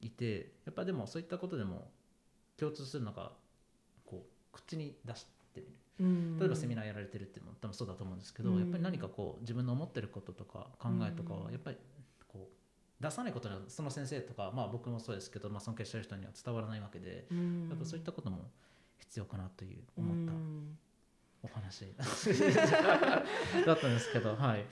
[0.00, 1.90] いてやっぱでもそういったことでも
[2.56, 3.32] 共通するのが
[4.04, 5.72] こう口に出してみる。
[6.00, 6.38] うん。
[6.38, 8.58] 例えばセミナーやられてるっていうのも多分そうだと思うんですけど、うん。
[8.60, 11.52] やっぱり何かこう自分の思ってることとか考えとかはうん。
[11.52, 11.97] やっぱりこう
[13.00, 17.68] 出さないことにはその先生とか、まあ、僕もそうですけど、まあ、尊敬してる人には伝わらないわけで、うん。
[17.68, 18.50] やっぱそういったことも
[18.98, 20.78] 必要かなという思ったうん。
[21.40, 21.94] お話
[23.64, 24.64] だったんですけど、はい。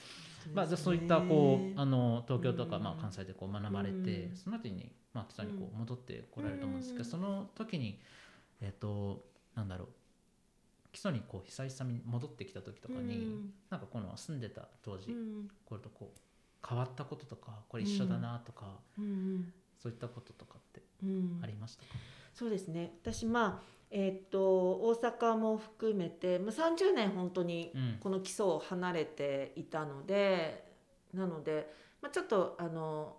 [0.52, 4.36] まあ、じゃあそういったこうあの東京とか、うんまあ、関西でこう学ばれて、うん。
[4.36, 7.10] その後に、まあ、基礎にこう戻ってこられると思うんですけど、うん。
[7.10, 8.00] その時に
[8.60, 9.88] えっ、となんだろう。
[10.92, 13.54] 基礎にこう久々に戻ってきた時とかに、うん。
[13.68, 15.48] なんかこの住んでた当時、うん。
[15.64, 16.18] これとこう
[16.68, 19.52] 変わったこととかこれ一緒だなとか、うん。
[19.80, 21.40] そういったこととかってううん。
[21.42, 21.88] ありましたか、
[22.34, 22.92] そうですね。
[23.02, 27.96] 私まあえーっと大阪も含めて、まあ、30年本当にうん。
[28.00, 30.64] この基礎を離れていたので
[31.14, 33.16] なので、まあ、ちょっとあの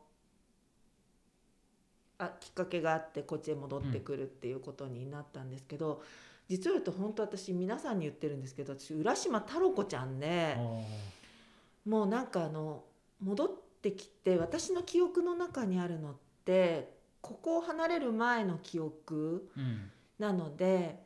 [2.19, 6.01] あきっかけがあってこっちへ戻ってくるっていうことになったんですけど、
[6.49, 11.89] 実を言うと本当私皆さんに言ってるんですけど私浦島太郎子ちゃんでおー。
[11.89, 12.83] もうなんかあの
[13.21, 13.49] 戻っ
[13.81, 19.91] てきて私の記憶の中にあるのってここを離れる前の記憶うん。
[20.19, 20.99] なので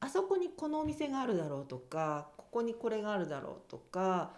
[0.00, 4.32] あそこにこのお店があるだろうとかここにこれがあるだろうとか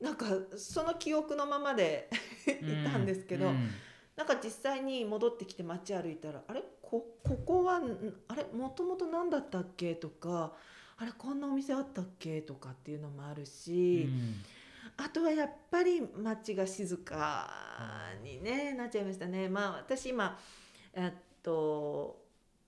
[0.00, 2.08] なんかその記憶のままで
[2.48, 3.68] いたんですけど、うん
[4.14, 6.62] なんか実際に戻ってきて街歩いたらあれ？
[6.82, 8.44] こここはんあれ？
[8.52, 9.94] もともと何だったっけ？
[9.94, 10.52] とか
[10.98, 11.12] あれ？
[11.12, 12.42] こんなお店あったっけ？
[12.42, 14.06] とかっていうのもあるし、
[14.96, 17.50] あとはやっぱり街が静か
[18.22, 19.48] に、ね、なっちゃいましたね。
[19.48, 20.38] まあ私今
[20.94, 22.22] えっと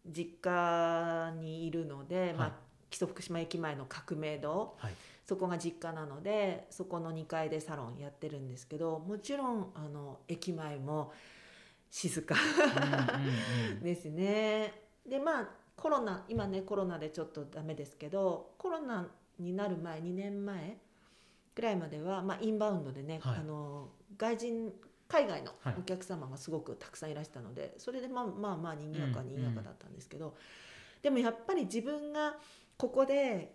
[0.06, 2.50] 実家にいるので、まはい。
[2.50, 2.54] あ
[2.90, 4.76] 木曽福島駅前の革命堂。
[4.78, 4.92] はい。
[5.26, 11.12] そこが実家なのでそこの2階でサロンやってるんですけどもちろんあの駅前も
[11.90, 12.34] 静か
[13.82, 14.82] ですね。
[15.06, 19.08] でまあコロナ今ねコロナでちょっとダメですけどコロナ
[19.38, 20.78] になる前2年前
[21.54, 23.36] ぐらいまでは、まあ、インバウンドでね、はい。
[23.38, 24.72] あの外人
[25.06, 25.74] 海外のはい。
[25.78, 30.34] お客様がすごくたくさんいらしたので、それでまあまあまあ賑やかうん賑やかだったんですけど、
[31.02, 32.36] でもやっぱり自分が
[32.76, 33.54] ここで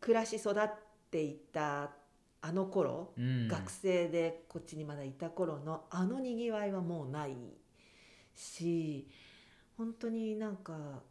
[0.00, 0.70] 暮らし育っ
[1.10, 1.90] ていた
[2.42, 3.48] あの頃、うん。
[3.48, 7.36] 学生でこっちにまだいた頃のあのにぎわいはもうない
[8.34, 9.08] し
[9.76, 11.02] 本当になんか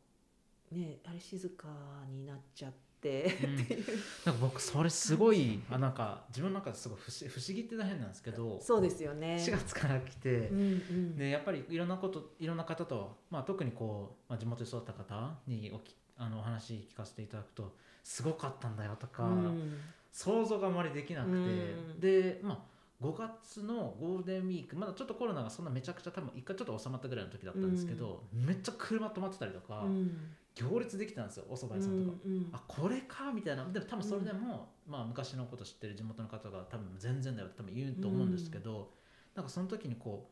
[0.71, 1.67] ねあれ静か
[2.09, 3.55] になっちゃって、うん。
[4.25, 9.35] なんか僕それすごいあなんか自分の中ですごい不思不思議って大変なんですけどそうですよね。
[9.35, 11.15] 4月から来て、うんうん。
[11.15, 19.77] でやっぱりいろんなこといろんな方と、まあ、特にこう、まあ、地元で育った方におきあのお話聞かせていただくとすごかったんだよとか、うん。
[20.11, 21.99] 想像があまりできなくて、うん。
[21.99, 32.17] でまあ5月のゴールデンウィークまだちょっとコロナがそんなめちゃくちゃ多分一回ちょっと収まったぐらいの時だったんですけど、めっちゃ車止まってたりとか、うん行列できてたんですよお蕎麦屋さんとか。
[32.25, 32.49] うんうん。
[32.51, 33.65] あこれかみたいな。
[33.71, 38.91] でも多分それでも、まあ、昔のこと知ってる地元の方が多分全然だよって多分言うと思うんですけど、
[39.35, 40.29] なんかその時にこ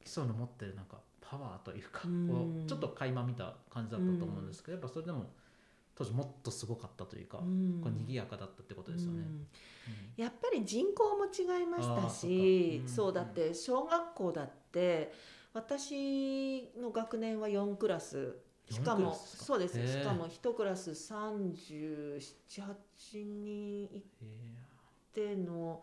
[0.00, 2.28] う基礎の持ってるなんかパワーというか、うん。
[2.28, 5.24] こうちょっと垣間見た感じだったと思うんですけど、やっぱそれでも
[5.94, 7.80] 当時もっとすごかったというか、うん。
[7.82, 9.20] こう賑やかだったってことですよね。
[9.20, 9.46] うん。
[10.16, 12.88] やっぱり人口も違いましたしうん。
[12.88, 15.12] そうだって小学校だって
[15.52, 18.36] 私の学年は4クラス
[18.70, 19.86] しか4クラもそうです。
[19.86, 22.20] しかも1クラス378
[23.14, 24.26] 人いえ
[25.12, 25.82] ての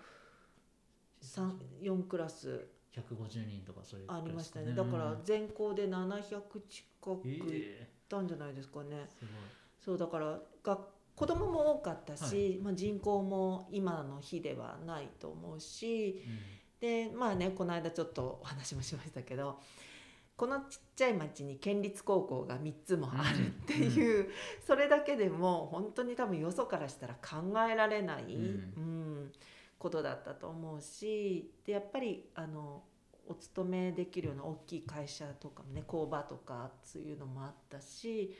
[1.22, 2.50] 三4クラス。
[2.50, 4.74] ー150人とかそういうありましたね。
[4.74, 6.24] だから全校で700
[6.68, 8.96] 近くうんいっえたんじゃないですかね。
[8.96, 9.30] ーすごい。
[9.80, 10.80] そうだからが
[11.16, 16.24] 子供も多かったし、まあ、人口も今の日ではないと思うし
[16.80, 19.60] でまあねこの間ちょっとお話もしましたけど
[20.38, 24.30] このちっちゃい町に県立高校が3つもあるっていう、
[24.66, 28.74] それだけでも本当に多分よそからしたら考えられない、うん。
[28.78, 29.32] うん
[29.78, 32.84] ことだったと思うしでやっぱりあの
[33.28, 38.34] お勤めできるような大きい会社とかもね工場とかそういうのもあったし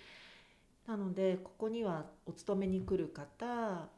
[0.88, 3.90] なのでここにはお勤めに来る方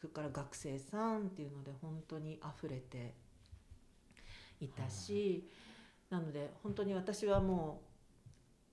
[0.00, 3.14] それから学生さんっていうので本当に溢れて
[4.60, 5.48] いたし、
[6.14, 7.80] なので本当に私はも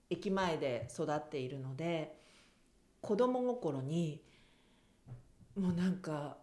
[0.10, 2.16] う駅前で育っているので
[3.02, 4.22] 子供心に
[5.60, 6.38] もうなんか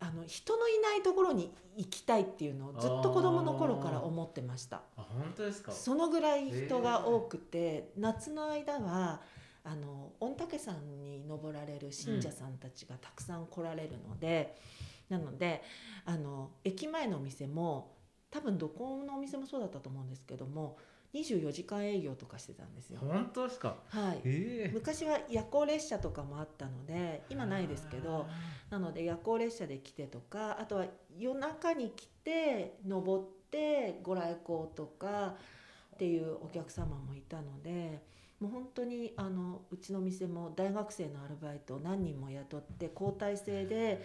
[0.00, 4.80] あの人のいないところに行きたいっていうのをずっと子供の頃から思ってました。
[4.96, 5.70] あ本当ですか？
[5.70, 9.20] そのぐらい人が多くて、夏の間は
[9.64, 14.56] あの御嶽山に登られる信者さんたちがたくさん来られるので、
[15.10, 15.62] なので
[16.06, 17.95] あの駅前のお店も
[18.36, 20.76] 多分どこのお店もそうだったと思うんですけども
[21.14, 22.98] 24時間営業とかしてたんですよ。
[23.00, 23.76] 本当ですか？
[23.88, 24.20] はい。
[24.24, 24.70] ええ。
[24.74, 28.26] 昔は夜行列車とかもあったので今ないですけど
[28.68, 35.34] なので夜行列車で来てとかあとは夜中に来て登ってご来光とか
[35.94, 38.02] っていうお客様もいたので
[38.40, 44.04] もう本当にあのうちの店も大学生のアルバイトを何人も雇って交代制で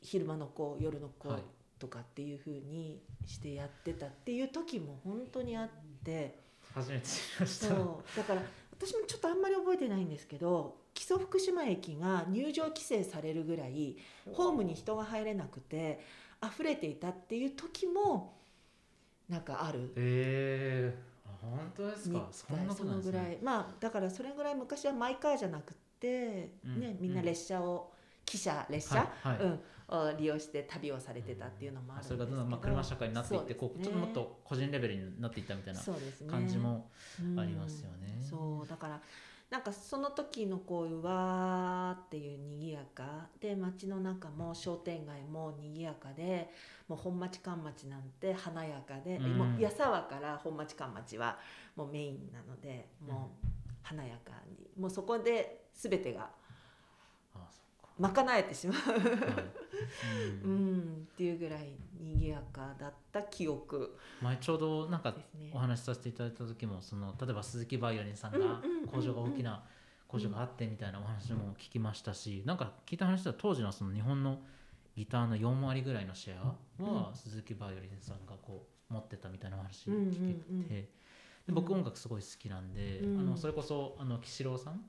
[0.00, 1.42] 昼間の子夜の子はい
[1.78, 5.68] とかっていう風にしてやってたっていう時も本当にあっ
[6.04, 6.42] て。
[6.74, 7.66] 初めて知りました。
[7.68, 8.16] そう。
[8.16, 13.96] だから私もちょっとあんまり覚えてないんですけど木曽福島駅が入場規制されるぐらい
[14.32, 16.00] ホームに人が入れなくて
[16.42, 18.34] 溢れていたっていう時も
[19.28, 23.12] なんかある、ええあ本当ですみかそんなこそとなんですね。
[23.12, 23.38] のぐらい。
[23.42, 27.92] まあだからそれぐらい昔はマイカーじゃなくて、うんねみんな列車を
[28.26, 29.38] 汽車列車、はいはい。
[29.38, 32.24] うん、を利用して旅をされてたっていうのもあるんですけど。
[32.24, 33.54] それがどんどんまあ車社会になっていってね。
[33.54, 35.80] こうちょっともっと個人レベルになっていったみたいな
[36.30, 36.90] 感じも
[37.22, 38.18] うんありますよね。
[38.22, 39.00] そうだから
[39.50, 46.50] なんかその時のこういうわーっていう賑やかで街の中も商店街も賑やかで
[46.88, 49.38] もう本町関町なんて華やかで、うん。
[49.38, 51.38] もう矢沢から本町関町は
[51.76, 53.46] もうメインなのでもう
[53.82, 56.30] 華やかにもうそこで全てが
[57.98, 59.00] 賄えてしまう、はい。
[60.44, 60.52] ううん。
[60.56, 65.14] ん、っていうぐらい賑やかだった記憶前ちょうどなんか
[65.52, 65.58] お。
[65.58, 69.62] 話しさせていただいた時もその例えば鈴木バイオリンさんが工場が大きな
[70.08, 74.38] 工場があってみたいなお話も聞きましたしなんか聞いた話では当時のその日本の
[74.96, 76.46] ギターの4割ぐらいのシェア
[76.90, 77.16] はうん。
[77.16, 80.34] 鈴木バイオリンさんがこう持ってたみたいなお話聞け
[80.74, 80.88] て
[81.46, 83.20] で僕音楽すごい好きなんでうん。
[83.20, 84.84] あのそれこそあの岸郎さん、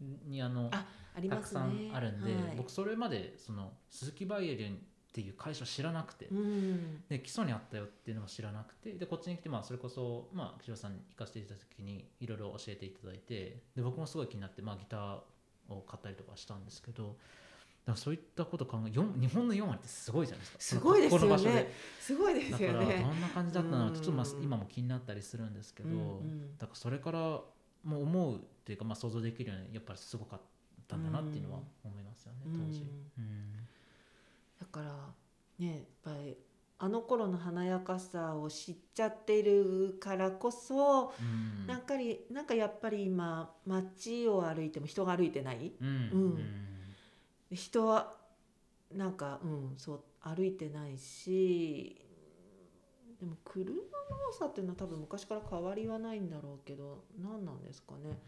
[0.00, 1.60] にあのあありたくますね。
[1.60, 2.54] さんあるんではい。
[2.56, 4.78] 僕それまでその鈴木バイオリンっ
[5.12, 7.02] ていう会社を知らなくてうん。
[7.08, 15.18] で基礎にあったよっていうのも知らなくてでこっちに来てまあそれこそまあ岸田さんに行かせていただいた時にいろいろ教えていただいてで僕もすごい気になってまあギター
[15.68, 17.16] を買ったりとかしたんですけど
[17.86, 20.58] だからそういったこと考え日本の4割ってすごいじゃないですか。
[20.60, 21.24] すごいですよね。
[21.24, 21.72] この場所で。
[22.00, 22.96] すごいですだからよね。
[22.96, 24.42] どんな感じだったのかちょっとまあうん。
[24.42, 26.58] 今も気になったりするんですけど、うんうん。
[26.58, 27.44] だからそれからも
[28.00, 30.40] う思うっていうかまあ想像できるようにやっぱりすごかっ
[30.88, 32.80] たんだなっていうのは思いますよね当時。
[33.16, 33.52] うん。
[34.60, 34.86] だから
[35.60, 36.36] ねやっぱり
[36.78, 41.66] あの頃の華やかさを知っちゃってるからこそ、うん。
[41.68, 45.72] なんかりなんかやっぱり今街を歩いても人が歩いてない？
[45.80, 45.88] うん。
[45.88, 47.56] うん。
[47.56, 48.16] 人は
[48.92, 52.04] なんかうんそう歩いてないし
[53.20, 53.80] でも車の
[54.30, 58.18] 多さっていうのは多分昔から変わりはないんだろうけど何なんですかね。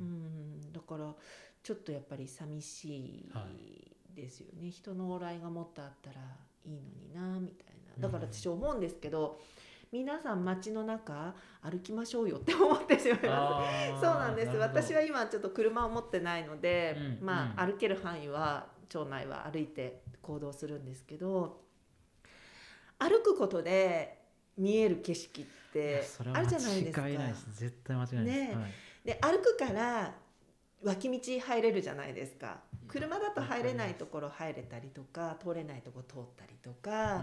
[0.00, 1.14] ううんんだから
[1.62, 6.20] ちょっとやっぱり寂しはいですよね、人の往来がもっとあったら
[6.66, 8.02] いいのになみたいな。
[8.02, 9.38] だから私思うんですけど、
[9.92, 13.62] 皆さん街の中歩きましょうよって思ってしまいま
[13.94, 14.00] す。
[14.00, 14.56] そうなんです。
[14.56, 17.72] 私は今ちょっと車を持ってないので、うんまあ、うん。
[17.72, 21.60] 歩ける範囲は町内は歩いて行動するんですけど
[23.00, 24.18] 歩くことで
[24.56, 27.02] 見える景色ってあるじゃないですか。
[27.02, 27.46] 間違いないです。
[27.58, 28.54] 絶対間違いないです、ね。
[28.54, 28.72] はい。
[29.04, 30.14] で歩くから
[30.82, 32.60] 脇道入れるじゃないですか。
[32.88, 37.22] 車だと入れないところ入れたりとか通れないとこ通ったりとか、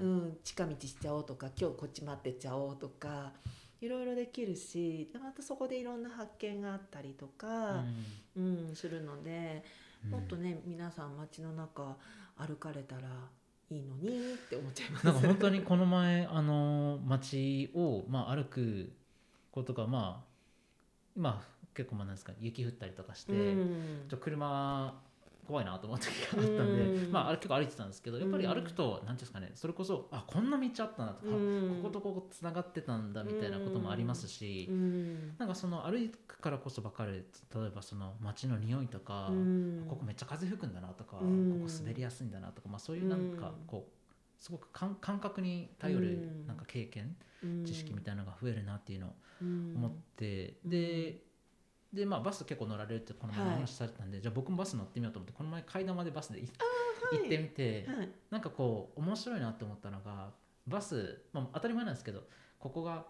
[0.00, 3.32] ううんん近道しちゃおうとか今日こっち待ってっちゃおうとか
[3.80, 7.84] いろいろできるしでまたそこでいろんな発見があったりとか、
[8.34, 9.62] うんするので
[10.04, 10.10] うん。
[10.10, 11.96] もっとね皆さん街の中
[12.36, 13.02] 歩かれたら
[13.74, 15.06] いいのにって思っちゃいます。
[15.06, 18.92] なんか本当にこの前あの街を、まあ、歩く
[19.50, 20.24] ことがまあ
[21.16, 21.42] 今
[21.74, 25.00] 結構まあなんですか雪降ったりとかして、うんちょ車
[25.46, 27.12] 怖いなと思った時があったんで、うん。
[27.12, 31.80] まああれ結構歩いてたんですけどやっぱり歩くと何ていうんですかねそれこそあこんな道あったなとか、うん。
[31.82, 35.34] こことここつながってたんだみたいなこともありますし、うん。
[35.38, 39.86] なんかその歩くからこそ分かる例えばその街の匂いとか、うん。
[39.88, 41.60] ここめっちゃ風吹くんだなとか、うん。
[41.60, 43.66] ここ滑りやすいんだなとか、まあ、そういうなんかうん。
[43.66, 46.10] こうすごく感感覚に頼るう
[46.44, 46.46] ん。
[46.46, 47.64] なんか経験、うん。
[47.64, 49.10] 知識みたいなのが増えるなっていうのを
[49.42, 50.70] うん思って、うん。
[50.70, 51.23] で
[51.94, 57.18] で、まあ、バス結構乗られるってこの前話しされてたんで、じゃあ僕もバス乗ってみようと思ってこの前階段までバスで行,、はい。
[57.20, 58.08] 行ってみて、はい。
[58.30, 60.30] なんかこう面白いなって思ったのが
[60.66, 62.24] バス、まあ、当たり前なんですけど
[62.58, 63.04] ここが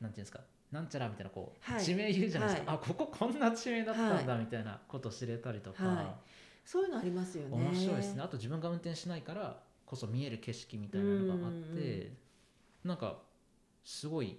[0.00, 1.82] なんていうんですかなんちゃらみたいなこう、はい。
[1.82, 6.06] 地名言うじゃないですか、はあこここんな地名だったんだみたいなことを知れたりとか、はい。
[6.64, 7.56] そういうのありますよね。
[7.56, 8.22] 面白いですね。
[8.22, 12.12] あと自分が運転しないからこそ見える景色みたいなのがあって
[12.84, 13.18] なんか
[13.84, 14.36] すごい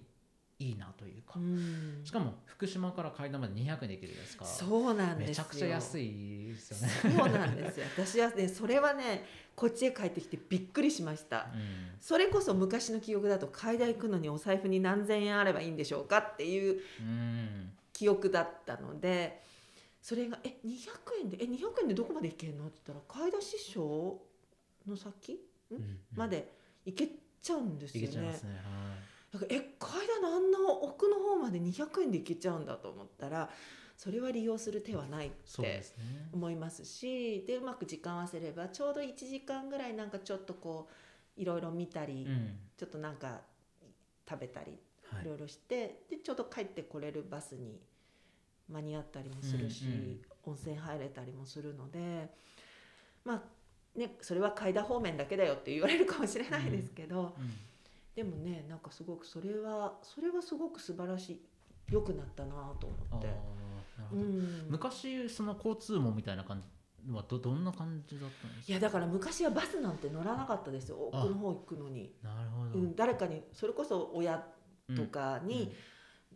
[0.60, 5.28] いいなというかう、んしかも福島から階段まで200円で行けるですかそうなんですよ。
[5.30, 7.16] めちゃくちゃ安いですよね。
[7.18, 7.86] そうなんですよ。
[7.96, 9.24] 私はねそれはね
[9.56, 11.48] こっちへ帰ってきてびっくりしました。
[11.54, 19.42] うんそれこそ昔の記憶だと海外行くのにお財布に何千円あればいいんでしょうかっていううん記憶だったので
[20.02, 20.78] それが「え200
[21.22, 24.22] 円でえ200円でどこまで行けんの?」って言ったら海田師匠
[24.88, 25.40] の先
[25.72, 26.52] うんまで
[26.86, 27.08] 行け
[27.42, 28.28] ちゃうんですよねね。
[28.28, 28.38] はい
[29.40, 33.50] だからえ階段のあんな奥の方まで200円で行けちゃうんだと思ったら
[33.96, 35.84] それは利用する手はないって。
[36.34, 40.88] 思いますしでうまく時間合わせればちょうど1時間ぐらいなんかちょっとこ
[41.38, 42.58] ういろいろ見たり、うん。
[42.78, 43.42] ちょっとなんか
[44.30, 44.78] 食べたり
[45.12, 45.22] はい。
[45.24, 47.80] いろいろして、でちょうど帰ってこれるバスに
[48.70, 50.22] 間に合ったりもするし、うんうん。
[50.46, 52.30] 温泉入れたりもするので
[53.26, 57.52] まあねそれは海田方面だけだよって言われるかもしれないですけど、うん
[58.18, 61.42] でもねなんかすごくそれはそれはすごく素晴らしい
[61.92, 63.28] 良くなったなと思って。
[63.28, 63.40] なる
[64.10, 64.22] ほど。
[64.22, 64.66] うん。
[64.70, 66.68] 昔その交通網みたいな感じ
[67.14, 68.72] はどどんな感じだったんですか？
[68.72, 70.98] いやだから昔はバスなんて乗らなかったですよ。
[70.98, 74.44] 奥の方行くのに、なるほど、うん、誰かにそれこそ親
[74.96, 75.48] とかうん。
[75.48, 75.76] に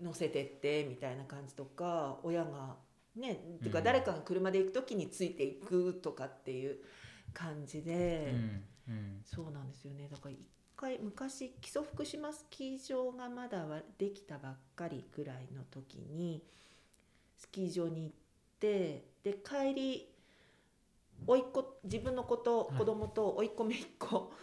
[0.02, 2.78] 乗せてってみたいな感じとか、親が
[3.16, 3.72] ねっていううん。
[3.72, 6.78] か誰かが車で行く時についていくとかっていう
[7.34, 8.32] 感じで、
[8.88, 8.94] うん。
[8.94, 9.22] うん。
[9.26, 10.08] そうなんですよね。
[10.08, 10.38] だから一
[10.82, 16.44] 回昔木曽福島スキー場がまだはできたばっかりぐらいの時に
[17.38, 18.16] スキー場に行っ
[18.60, 20.08] てで帰り
[21.28, 22.78] 甥っ子自分の子とはい。
[22.80, 24.34] 子供と甥っ子姪っ子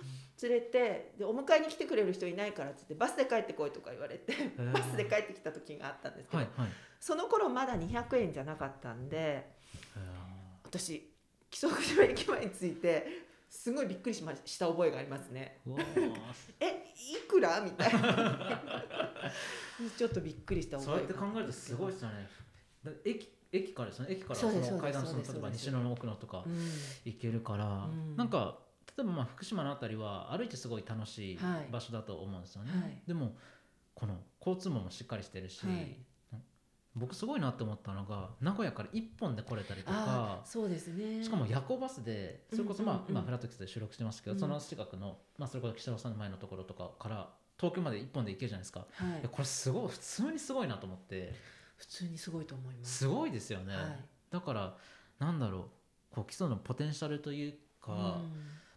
[0.41, 4.73] 連れてでお迎えに来てくれる人いないからっつってバスで帰ってこいとか言われてー。
[4.73, 6.69] バスで帰ってきた時があったんですけど、はいはい。
[7.01, 9.47] その頃まだ200円じゃなかったんでへ
[10.65, 11.11] 私
[11.51, 15.61] 木曽福島駅前に着いてすごいびっくりしました覚えがありますね。
[16.61, 17.61] えいくら？
[17.61, 18.63] みたいな。
[19.97, 22.29] ちょっとびっくりしたそうやって考えるとすごいですよね。
[22.85, 26.71] だ駅駅からその駅からその階段その例えば西野の奥野とかうん。
[27.05, 28.17] 行けるから、うん。
[28.17, 28.59] なんか
[28.97, 31.39] 例えばまあ福島のあたりは歩いてすごい楽しい。
[31.71, 33.03] 場所だと思うんですよね、はい。
[33.07, 33.37] でも
[33.95, 35.97] この交通網もしっかりしてるし、はい
[36.99, 41.23] 僕すごいなって思ったのが名古屋から一本で来れたりとあかあそうですね。
[41.23, 44.41] しかも夜行バスでそれこそまあ、うんうんうん今フラットキスで収録してますけど、うん。
[44.41, 49.21] その近くの、まあ、それこそ岸田さんの前のところとかから東京まで一本で行けるじゃないですか、はい。
[49.21, 51.35] いやこれすごい普通にすごいなと思って。
[51.77, 52.99] 普通にすごいと思います。
[52.99, 54.05] すごいですよね、はい。
[54.31, 54.77] だから
[55.19, 55.59] なんだろ
[56.11, 58.21] うこう基礎のポテンシャルというか、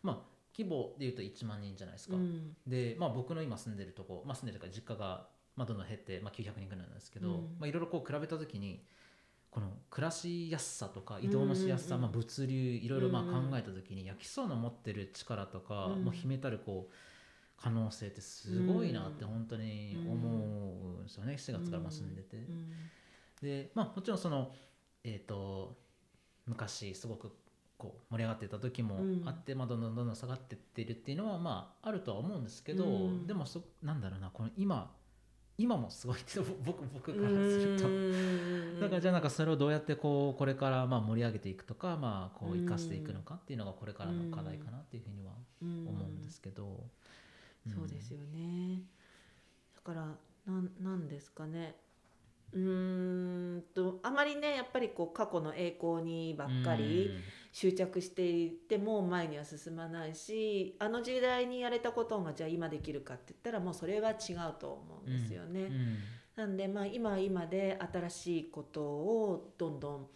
[0.03, 2.55] まあ規模でいうと1万人じゃないですか、うん。
[2.67, 5.27] で、まあ、僕の今住んでるとこ、まあ、住んでるから実家が、
[5.61, 7.35] まあ、どんどん減って、まあ、900人ぐらいなんですけど、うん。
[7.59, 8.83] まあ、いろいろこう比べた時に
[9.51, 13.55] この暮らしやすさとか移動のしやすさ、うんうんまあ、物流いろいろまあ考うんうん。
[13.55, 16.05] えた時に、いや基礎の持ってる力とか、うん。
[16.05, 16.93] もう秘めたるこう
[17.61, 19.29] 可能性ってすごいなってうん。
[19.29, 22.37] 本当に思うんですよね、4月からまあ住んでて。
[22.37, 22.71] うん
[23.39, 24.51] でまあもちろんその
[25.03, 25.75] えっ、と
[26.45, 27.31] 昔すごく
[27.77, 29.23] こう盛り上がってた時もうん。
[29.27, 33.27] あって、まあ、どんどんどんどん下がってってるっていうのはまああるとは思うんですけど、うん。
[33.27, 34.95] でもそなんだろうなこの今
[35.61, 37.87] 今もすごいって 僕僕からすると。
[37.87, 38.79] うん。
[38.79, 46.65] だからじゃあなんかそれをどうやってこうこれからまあ盛り上げていくとかまあこう生かしていくのかっていうのがこれからの課題かなっていうふうにはうん思うんですけど、
[47.67, 47.71] ん。
[47.71, 48.81] そうですよね。
[49.75, 51.75] だからなんなんですかね。
[52.53, 57.11] うーんとあまりねやっぱりこう過去の栄光にばっかり
[57.51, 65.61] 執着していても前には進まないしあの時代にやれたことがじゃあ今できるかって言ったらもうそれは違うと思うんですよね。
[65.61, 65.97] うんうん
[66.35, 70.07] なんでまあ今は今で新しいことをどんどん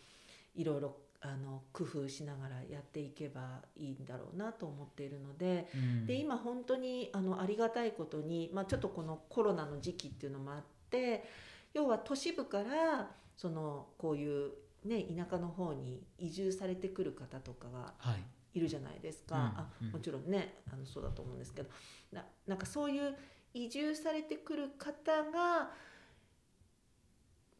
[0.55, 11.25] いろいろあの工夫しながらやっていけばいいんだろうなと思っているのでうんで今本当にあのありがたいことに、まあ、ちょっとこのコロナの時期っていうのもあって
[11.73, 14.51] 要は都市部からそのこういう、
[14.85, 18.23] ね、田舎の方に移住されてくる方とかがはい。
[18.53, 19.91] いるじゃないですか、うんあうん。
[19.91, 21.69] もちろんねあのそうだと思うんですけど。
[22.13, 23.15] ななんかそういう
[23.53, 25.71] 移住されてくる方が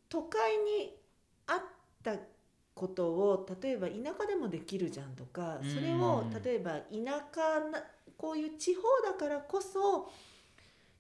[0.08, 0.96] 都会に
[1.48, 1.60] あっ
[2.04, 2.16] た
[2.74, 6.80] ことを例えば田舎でもできるじゃんとかそれをうん例えば田
[7.34, 7.84] 舎な
[8.18, 10.10] こういう地方だからこそ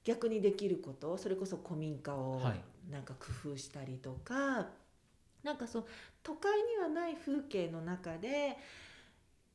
[0.03, 2.61] 逆にできることそれこそ古民家をはい。
[2.91, 4.67] なんか工夫したりとか、
[5.45, 5.85] なんかそう
[6.23, 8.57] 都会にはない風景の中で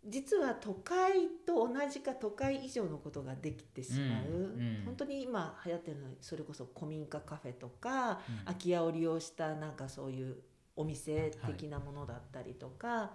[0.06, 4.82] 実は都会と同じか都会以上のことができてしまう、うんうん。
[4.86, 8.44] 本当に今流行ってるのはそれこそ古民家カフェとか、うん。
[8.46, 10.36] 空き家を利用したなんかそういう
[10.74, 13.10] お店的なものだったりとか、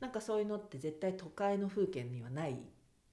[0.00, 2.58] なんかそういうのって絶対都会の風景にはない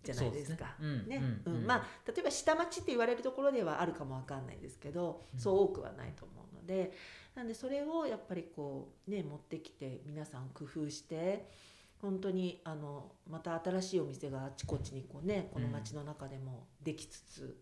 [0.03, 0.75] じゃないですか。
[1.07, 1.21] ね。
[1.65, 5.39] まあ例えば下町って言われるところではあるかもわかんないですけど、うん。
[5.39, 6.91] そう多くはないと思うので
[7.35, 11.49] なんでそれをやっぱりこうね持ってきて皆さん工夫して
[12.01, 17.57] 本当にあのまた新しいお店があちこちにこうねこの街の中でもできつつ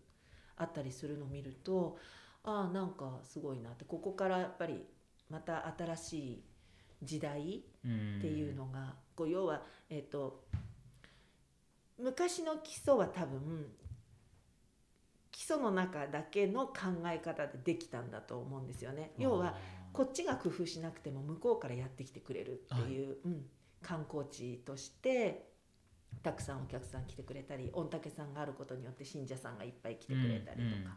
[0.56, 1.96] あったりするのを見ると、
[2.44, 4.84] ああなんかすごいなってここからやっぱり
[5.30, 6.44] また新しい
[7.02, 10.44] 時代っていうのが、こう要は、えっと
[11.98, 13.66] 昔の基礎は多分
[15.40, 16.74] 基礎の中だけの考
[17.06, 19.12] え方でできたんだと思うんですよね。
[19.16, 19.56] 要は
[19.90, 23.46] こっちが工夫しなくても向こうからやってきてくれるっていう、うん、
[23.80, 25.48] 観光地として
[26.22, 30.92] たくさんお客さん来てくれたり御嶽さんがあることによって信者さんがいっぱい来てくれたりとか、うんうん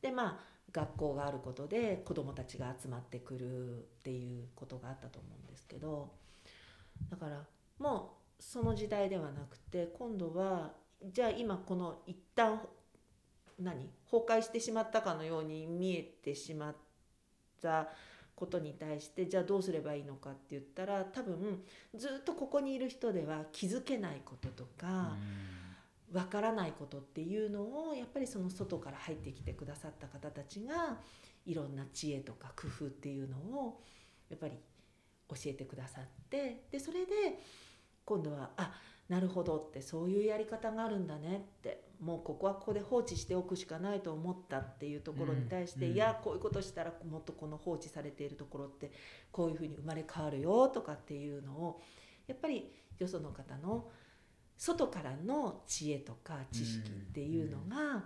[0.00, 0.38] でまあ
[0.70, 6.12] 学校があることで子どもたちが集まってくるっていうことがあったと思うんですけど
[7.10, 7.42] だから
[7.80, 10.72] もうその時代ではなくて今度は
[11.12, 12.60] じゃあ今この一旦
[13.58, 13.90] 何？
[14.10, 16.76] 崩壊してしまったかのように見えてしまっ
[17.60, 17.88] た
[18.34, 21.60] ことに対してじゃあどうすればいいのかって言ったら多分
[21.96, 25.16] ずっとここにいる人では気づけないこととか
[26.12, 30.98] わからないことっていうのをやっぱりその外から入ってきてくださった方たちが
[31.46, 33.80] いろんな知恵とか工夫っていうのを
[34.30, 34.52] やっぱり
[35.28, 37.40] 教えてくださってでそれで
[38.04, 38.72] 今度はあ
[39.08, 48.92] なるほどってそういうやり方があるんだねってもうここはここで放置しておくしかないと思ったっていうところに対して、うんいやこういうことしたらもっとこの放置されているところって
[49.32, 51.80] こういうふうに生まれ変わるよとかっていうのを
[52.26, 53.88] やっぱりよその方の
[54.56, 58.04] 外からの知恵とか知識っていうのが、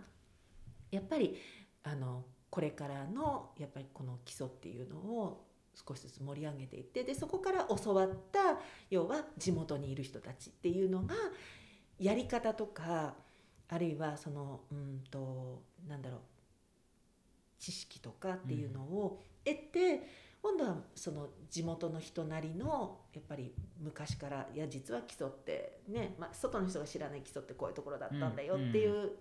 [0.90, 1.36] やっぱり
[1.82, 11.14] あのこれからのやっぱりこの基礎っていうのを少しずつ盛り上げていってでそこから教わった要は地元にいる人たちっていうのが
[11.98, 13.14] やり方とか
[13.72, 16.20] あるいはそのうんとなんだろう
[17.58, 20.02] 知識とかっていうのを得て、
[20.42, 29.12] 今度はその地元の人なりのやっぱり昔からいや実は基礎ってね、まあ、外の人が知らない基礎ってこういうところだったんだよっていう、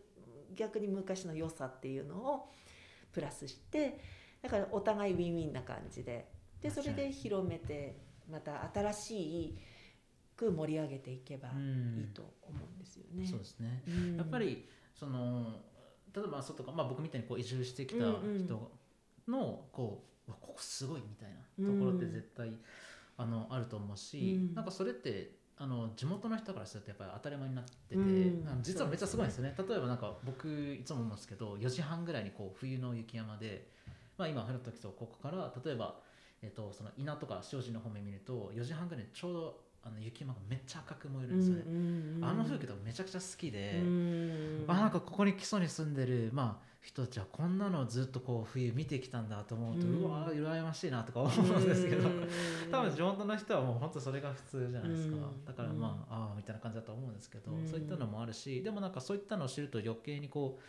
[0.55, 2.49] 逆に昔の良さっていうのを
[3.13, 3.99] プラスして
[4.41, 6.27] だからお互いウィンウィンな感じで。
[6.61, 7.97] でそれで広めて
[8.29, 9.55] また新し
[10.41, 13.27] く盛り上げていけばいいと思うんですよね。
[13.27, 13.83] そうですね。
[13.87, 14.17] うん。
[14.17, 15.61] やっぱりその
[16.15, 18.71] 例えば外か、まあ、僕みたいにこう移住してきた人
[19.27, 22.51] のこう、うわここすごいみたいなところって絶対、
[23.17, 24.55] あのあると思うし、うん。
[24.55, 28.47] なんかそれってあの地元の人からするとやっぱり当たり前になってて、うん。
[28.47, 29.53] あの実はめっちゃすごいんですよね。
[29.57, 33.67] 例えばなんか僕いつも思うんですけど4時半ぐらいにこう冬の雪山で、
[34.17, 35.95] まあ、今降る時とここから例えば、
[36.41, 41.63] えっとその稲とか塩尻の方面見ると4時半ぐらいにちょうどあの雪山がめっちゃ赤く燃えるんですよね。
[42.21, 44.65] あの風景とかめちゃくちゃ好きで、うん。
[44.67, 52.29] あなんかここに基礎に住んでる、まあ、人たちはこんなのをずっとこう冬見てきたんだと思うと、ううんわー羨ましいなとか思うんですけど、うん。
[52.71, 55.45] 多分地元の人はもう本当それが普通じゃないですか、うん。
[55.45, 57.67] だからまあ、ああみたいな感じだと思うんですけど、うん。
[57.67, 60.59] そういったのもあるしでもなんかそういったのを知ると余計にこ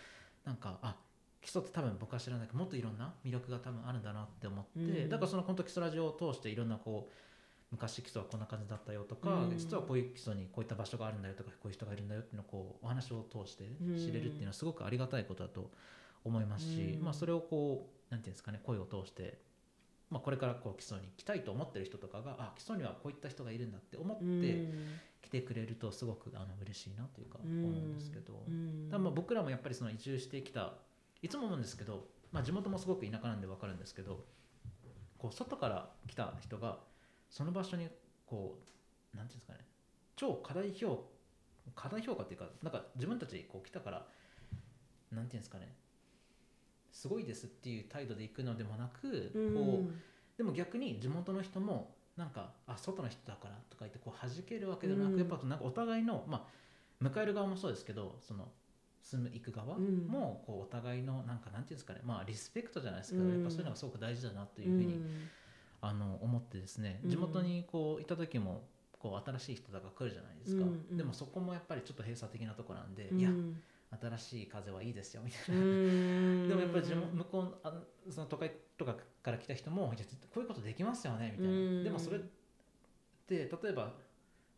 [0.45, 0.97] うなんかあ
[1.43, 5.09] 基礎って多分僕は知らないけどもっといろんな魅力が多分あるんだなって思って、うん。
[5.11, 7.13] だからその本当基礎ラジオを通していろんなこう
[7.73, 9.59] 昔基礎はこんな感じだったよとか、うん。
[9.59, 13.65] 実はこういう基礎にこういった場所があるんだよとかこういう人がいるんだよっていうのをこうお話を通して
[13.99, 15.71] 知れるっていうのはすごくありがたいことだと
[16.25, 17.05] 思いますし、うん。
[17.05, 19.39] まあ、それをこうなんていうんですかね声を通して、
[20.11, 24.69] まあ、これからこう基礎に来たいと思ってる人とかがあ基礎にはこういった人がいるんだって思って
[25.23, 28.89] 来てくれるとすごくあの嬉しいなというか思うんですけど、うん。
[28.91, 30.75] まあ僕らもやっぱりその移住してきた
[31.23, 34.25] いつも思うんですけど、まあ、地元もすごく田舎なんで分かるんですけど
[35.19, 36.79] こう外から来た人が
[37.33, 37.89] その場所に
[38.27, 38.59] こ
[39.15, 39.61] うなんていうんですかね
[40.17, 41.03] 超過大評
[41.75, 44.07] 過大評価っていうかなんか自分たちこう来たから
[45.11, 45.73] なんていうんですかね
[46.93, 49.55] すごいですっていう態度で行くのでもなく、うん。
[49.55, 55.19] こうでも逆に地元の人もなんかあ外の人だからとか言ってこう弾けるわけではなく、うん。
[55.19, 58.49] やっぱなんかお互いのまあ迎える側もそうですけどその
[59.03, 60.07] 住む行く側うん。
[60.07, 63.33] もこうお互いのなんかなんていうんですかねまあリスペクトじゃないですけど、うん。
[63.33, 65.01] やっぱそういうのがすごく大事だなというふうに、
[65.83, 67.11] あの思ってですねうん。
[67.11, 68.63] 地元にこう行った時も
[68.99, 70.97] こう新しい人とか来るじゃないですか、うんうん。
[70.97, 73.21] でもそこもやっぱりちょっと閉鎖的なとこなんで、うん。
[73.21, 73.31] いや
[74.01, 76.49] 新しい風はいいですよみたいな、うん。
[76.49, 81.85] でもやっぱり向こうのあのその都会とかから来た人もいやこういうことできますよねみたいな、うん。
[81.85, 82.21] でもそれっ
[83.27, 83.93] て例えば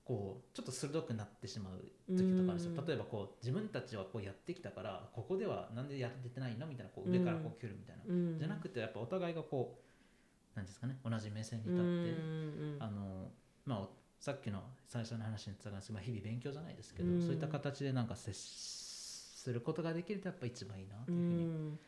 [0.05, 1.79] こうちょっと鋭くなってしまう
[2.15, 2.87] 時とかあるんですよ、うん。
[2.87, 6.67] 例えばこう自分たちはこうやってきたからここではなんでやれてないの？
[6.67, 8.39] みたいなこう上からこう来るみたいな、うん。
[8.39, 9.84] じゃなくてやっぱお互いがこう
[10.55, 13.31] なんですかね同じ目線に立って、うんあの
[13.65, 13.89] まあ
[14.21, 17.21] さっきの最初の話につながるんですけど、まあ、日々勉強じゃないですけど、うん。
[17.21, 21.79] そういった形でなんか接することができるとやっぱ一番いいなとういうふうにん。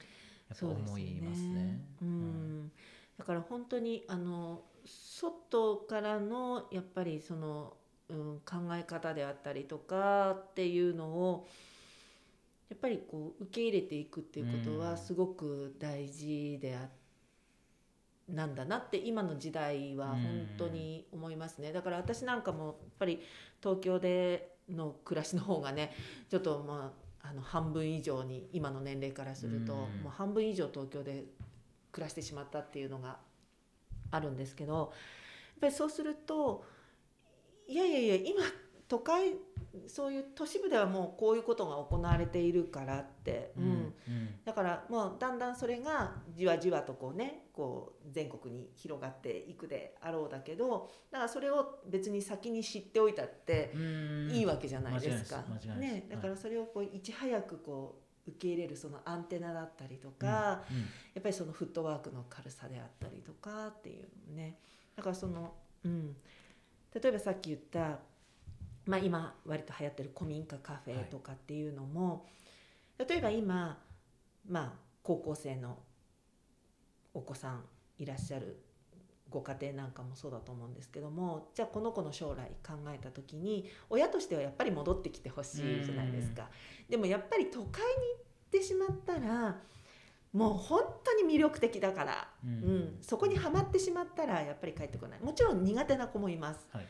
[0.51, 1.81] やっぱ思いますね。
[2.03, 2.73] うん。
[3.17, 7.75] だから本当にあの外からのやっぱりその、
[8.11, 11.49] うん、考え方であったりとかっていうのを
[12.69, 14.79] やっぱりこう受け入れていくっていうことうん。
[14.79, 16.89] はすごく大事であ
[18.29, 21.73] なんだなって今の時代は本当に思いますね。
[21.73, 23.21] だから私なんかもやっぱり
[23.63, 25.93] 東京での暮らしの方がね
[26.29, 31.25] ちょっとまああの半分以上に今の年齢からすると、うんもう半分以上東京で
[31.93, 33.19] 暮らしてしまったっていうのが
[34.11, 34.91] あるんですけどやっ
[35.61, 36.65] ぱりそうすると
[37.67, 38.43] いやいやいや今
[38.87, 39.35] 都会
[39.87, 43.65] そういう都市部ではもうこういうことが行われているからって、うん。
[43.65, 43.95] うん。
[44.45, 54.31] だからもうだんだんそれがじわじわとこうねこう全国に広がっていくであろうだけどだからそれを別に先に知っておいたってうん。
[54.31, 55.45] いいわけじゃないですか。
[55.79, 60.79] ね、だからそれをこういち早くこ受け入れるそのアンテナだったりとか、うん。
[60.79, 60.85] や
[61.21, 64.59] っぱりそのフットワークの軽さであったりとかっていうのね。
[64.97, 65.55] だからその、
[65.85, 66.17] うん、
[66.95, 67.99] 例えばさっき言った、
[68.87, 72.27] まあ、今割と流行ってる古民家カフェとかっていうのも、
[72.99, 73.79] 例えば今、
[74.49, 74.73] まあ、
[75.03, 75.79] 高校生の
[77.15, 77.65] お子さん
[77.99, 78.63] いらっしゃる
[79.31, 86.49] ご家庭なんかもそうだと思うんですけどもじゃあこの子の将来考えた時に親としてはやっぱり戻ってきてほしいじゃないですか。
[86.89, 89.57] でもやっぱり都会に行ってしまったら
[90.33, 92.51] もう本当に魅力的だから、うん。
[92.51, 95.21] うん、そこにはまってしまったらやっぱり帰ってこない。
[95.21, 96.67] もちろん苦手な子もいます。
[96.71, 96.87] はい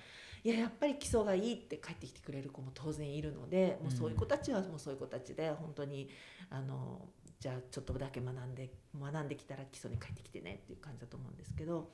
[0.47, 6.09] いややっぱり基礎がいいって帰ってきてくれる子も当然いるのでもうそういう子たちはもうそういう子たちで本当に
[6.51, 7.01] あの
[7.41, 11.91] じゃあちょっとだけ学んで学んできたら基礎に帰ってきてねっていう感じだと思うんですけど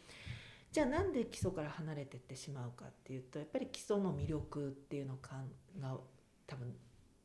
[0.71, 5.31] じゃあなんで基礎から離れてってしまうかっていうとやっぱり基礎の魅力っていうのか
[5.81, 5.97] が
[6.47, 6.75] 多分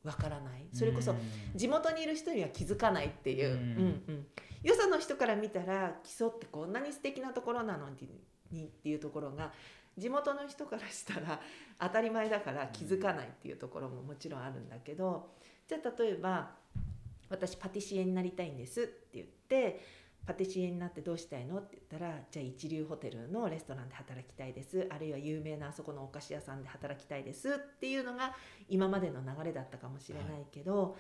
[0.05, 0.69] わからない。
[0.71, 1.17] それこそうん。
[1.55, 3.57] 地元にいる人には気づかないっていう、うん。
[3.57, 4.27] うんうん。
[4.63, 8.21] よその人から見たら基礎ってこんなに素敵なところなのに
[8.51, 9.51] にっていうところが
[9.97, 11.41] 地元の人からしたら
[11.79, 15.31] 当たり前だから気づかないっていうところももちろんあるんだけど
[15.67, 16.51] じゃあ例えば
[17.29, 19.81] 「私パティシエになりたいんです」って言って
[20.25, 28.35] 「パティシエになってどうしたいの?」って言ったら「じゃあ一流ホテルのレストランで働きたいです」あるいは有名なあそこのお菓子屋さんで働きたいですっていうのが
[28.69, 30.97] 今までの流れだったかもしれないけど、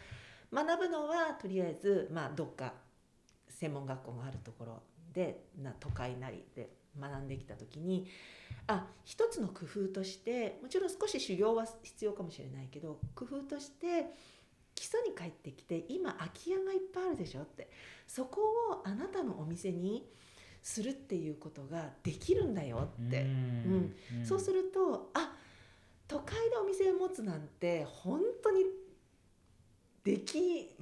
[0.51, 2.73] 学ぶのはとりあえず、まあ、どっか
[3.49, 4.83] 専門学校があるところ
[5.13, 8.07] でな都会なりで学んできた時に
[8.67, 14.07] あ一つの工夫としてもちろん少し修行は必要かもしれないけど工夫として
[14.75, 17.69] 基礎に帰ってきて今空き家がいっぱいあるでしょって
[18.05, 18.41] そこ
[18.71, 20.07] をあなたのお店に
[20.61, 25.33] するっていうことができるんだよって、うんそうするとあ
[26.07, 28.63] 都会でお店を持つなんて本当に
[30.03, 30.73] でき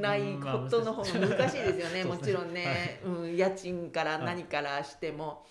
[0.00, 2.02] ないことの方が難しいですよね。
[2.02, 2.08] うん。
[2.10, 5.44] もちろんね、うん、家賃から何からしても、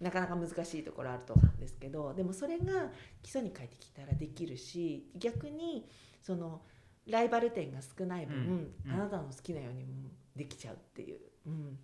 [0.00, 2.90] なかなか難しいところあると思うんですけどでもそれが
[3.22, 5.88] 基礎に帰ってきたらできるし逆に
[6.22, 6.62] その
[7.06, 8.92] ライバル店が少ない分、うんうん。
[8.92, 9.92] あなたの好きなようにも
[10.34, 11.78] できちゃうっていう、うん、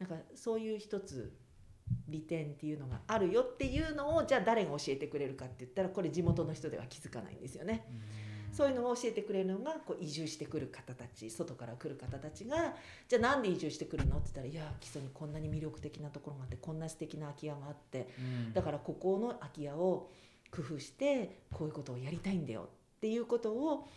[0.00, 1.32] なんかそういう一つ
[2.08, 7.86] 利点っていうのがあるよっていうのをじゃあ誰が教えてくれるかって言ったらこれ地元の人では気づかないんですよね。
[8.54, 12.74] そういうのを教えてくれるのがこう移住してくる方たち外から来る方たちが
[13.08, 20.10] じゃあなんで移住してくるのって言ったらいや基礎にこんなに魅力的なところがあってこんな素敵な空き家があってうんだからここの空き家を
[20.50, 23.88] 工夫してこういうことをやりたいんだよっていうことを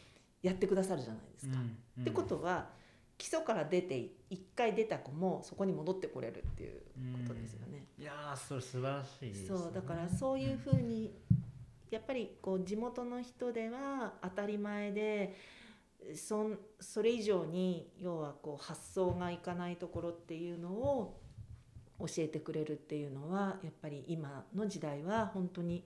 [0.42, 1.58] やってくださるじゃないですか。
[1.58, 2.70] うんってことは
[3.18, 6.82] 基礎から出て一回出た子もそこに戻ってこれるっていう
[7.26, 7.88] ことですよね。
[7.98, 11.12] いやーそれ素晴らしいですねそうだからそういうふうに
[11.92, 15.36] やっぱりこう地元の人では当たり前で
[16.16, 21.20] そんそれ以上に要はこう発想がいかないところっていうのを
[22.00, 25.84] 教えてくれるっていうのはやっぱり今の時代は本当に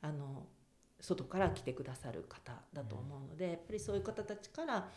[0.00, 0.46] あの
[1.00, 4.88] 外から来てくださる方だと思うので、やっぱりそういう方たちから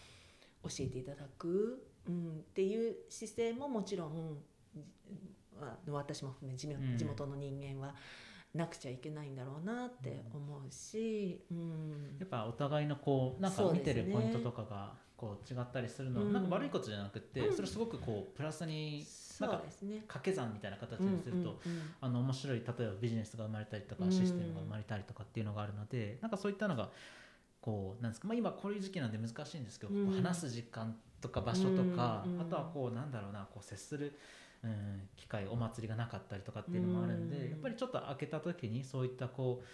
[0.64, 4.38] 教えていただく、うん、っていう姿勢ももちろん
[5.88, 6.68] 私も含め地
[7.06, 7.96] 元の人間は
[8.54, 12.18] なくちゃいけないんだろうなって思うし、うん。
[12.20, 16.34] やっぱお互いのこうなんか見てるポイントとかがこう違ったりするのは、うん。
[16.34, 17.56] なんか悪いことじゃなくて、うん。
[17.56, 20.00] それすごくこうプラスにそうですね。
[20.08, 21.94] 掛け算みたいな形にすると、うんうんうん。
[22.02, 24.12] あの面白い例えばビジネスが生まれたりとかうん。
[24.12, 26.90] システムが生まれたりとかっていうのがあるので、なんかそういったのが
[27.62, 32.42] こうなんですか、まあ、今こういう時期なんで難しいんですけど、話す時間とか場所とか、うん。
[32.42, 34.18] あとはこうなんだろうなこう接する、
[34.64, 39.66] うん、機会お祭りがなかったりとかっていうのもあるんで、うんやっぱりちょっと開けた時にそういったこう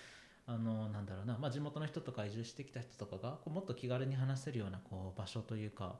[0.50, 6.00] あのなんだろうな、まあ、地元の人とか移住してきた人とかがこうもっと気軽に話せるようなこう場所というか、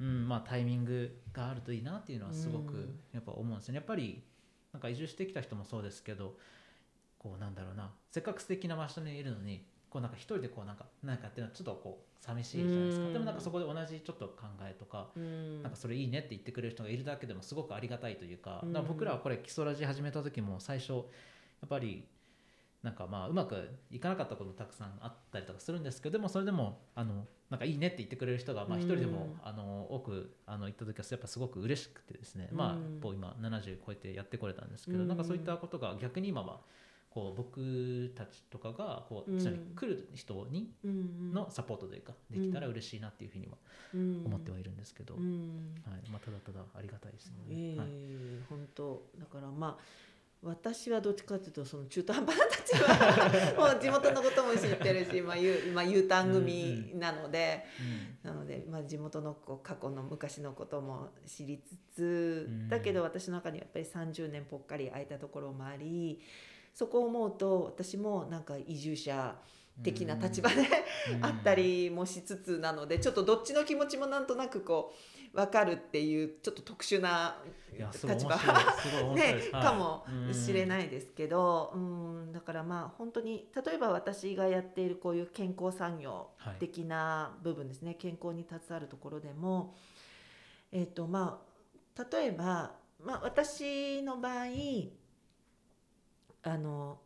[0.00, 3.76] うんまあ、タイミングがあるといいなっていうのはすごうんくやっぱ思うんですよね。
[3.76, 4.22] やっぱり
[4.72, 6.36] なんか移住してきた人もそうですけど
[7.18, 9.66] こうなんだろうなせっかく素敵な場所にいるのに
[9.96, 13.06] こうなんか一人でこうなんか何かっていうのはちょっとこう寂しいじゃないですか。
[13.06, 13.12] うん。
[13.14, 15.62] でもなんかそこで同じちょっと考えとかうん。
[15.62, 22.04] なんかそれいいねって言ってくれる人がいるだけでもすごくありがたいというか僕らはこれ基礎ラジ始めた時も最初やっぱり
[22.82, 23.56] なんかまあうまく
[23.90, 29.48] いかなかったこともたくさんあったりとかするんですけどでもそれでもあのなんかいいねって言ってくれる人がまあ一人でもうん。
[29.48, 32.50] あの多くあの行った時はやっぱすごく嬉しくてですね。
[32.52, 33.00] まあうん。
[33.00, 35.08] もう今70超えてやってこれたんですけどうん。
[35.08, 36.60] なんかそういったことが逆に今は
[37.16, 39.38] こう僕たちとかがこううん。
[39.38, 43.56] 一緒に来る人にうんのサポートというかできたら嬉しいなっていうふうには
[43.94, 45.74] 思ってはいるんですけど、うん。
[45.86, 46.10] はい。
[46.10, 47.32] まあ、ただただありがたいですね。
[47.48, 47.88] ええはい。
[48.50, 49.02] 本当。
[49.18, 50.06] だからまあ
[50.42, 52.74] 私はどっちかというとその中途半端な立
[53.56, 53.56] 場。
[53.72, 57.64] もう地元のことも知ってるし、まあ、U, まあ、U ターン組なので、
[58.22, 66.20] なので、まあ、地元のこう過去の昔のことも知りつつ、だけど私の中にやっぱり30年ぽっかり空いたところもあり
[66.76, 69.34] そこを思うと私もなんか移住者
[69.82, 70.56] 的な立場で、
[71.22, 74.92] あったりもしつつなのでちょっとどっちの気持ちもなんとなくこ
[75.32, 77.38] う分かるっていうちょっと特殊な
[77.72, 78.36] 立場
[79.16, 80.04] ね、かも
[80.34, 89.74] しれないですけど、うん、だからまあ本当に例えば私がやっているこういう健康産業的な部分ですね、はい、健康に携わるところでも、
[90.72, 91.42] えーとま
[91.96, 94.46] あ、例えば、まあ、私の場合
[96.46, 96.98] あの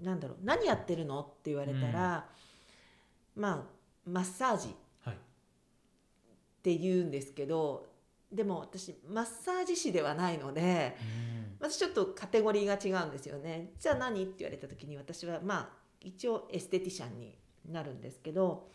[0.00, 1.20] なんだろう何やってるの？
[1.20, 2.26] って言われたら、
[3.36, 3.62] うん、まあ
[4.04, 5.12] マッサージっ
[6.62, 7.86] て言うんですけど、
[8.30, 10.96] でも私マッサージ師ではないので、
[11.60, 13.72] うん、私ちょっとカテゴリーが違うんですよね。
[13.78, 14.22] じゃあ何？
[14.22, 15.68] って言われた時に私はまあ
[16.02, 17.38] 一応エステティシャンに
[17.70, 18.68] なるんですけど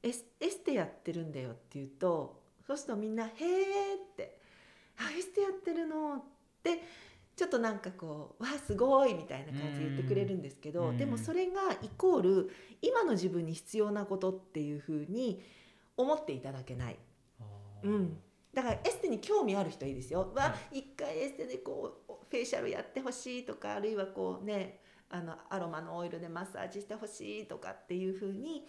[0.00, 4.38] エスエステやってるんだよって言うとそうするとみんな「へえ」って
[4.96, 6.22] 「あエステやってるの」っ
[6.62, 6.82] て
[7.34, 12.50] ちょっとなんかこう「わあすごい」みたいな感じで言ってくれるんですけど、でもそれがイコール
[12.82, 15.42] 今の自分に必要なことっていうふうに
[15.96, 16.98] 思っていただけない。
[17.84, 18.18] うん、
[18.54, 20.32] だからエステに興味ある人はいいですよ。
[20.34, 28.66] は一回エステでこうフェイシャルやってほしいとかあるいはこうねあのアロマのオイルでマッサージしてほしいとかっていうふうに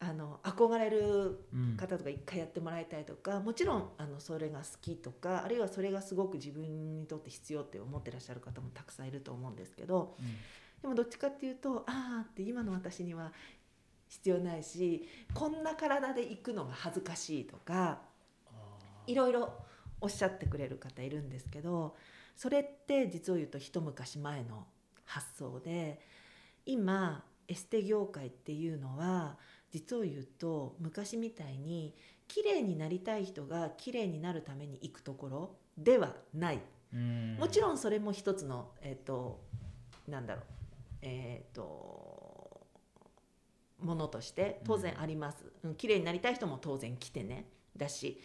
[0.00, 10.26] あの憧れる方とか一回やってもらいたいとか、うん、もちろんあのそれが好きとかあるいはそれがすごく自分にとって必要って思ってらっしゃる方もたくさんいると思うんですけど、うん、
[10.82, 13.32] でもどっちかっていうとああって今の私には
[14.08, 18.00] 必要ないしこんな体で行くのが恥ずかしいとか
[19.06, 19.52] いろいろ
[20.00, 21.96] おっしゃってくれる方いるんですけど
[22.36, 24.66] それって実を言うと一昔前の
[25.04, 26.00] 発想で
[26.66, 29.36] 今エステ業界っていうのは
[29.74, 31.92] 実を言うと昔みたいに
[32.28, 36.60] 綺麗になりたい人が綺麗になるために行くところではない。
[37.40, 39.40] もちろんそれも一つのえっ、ー、と
[40.06, 40.44] なんだろう。
[41.02, 42.60] えっ、ー、と
[43.80, 47.48] ものとして当然あります、うん、綺麗になりたい人も当然来てね。
[47.76, 48.20] だし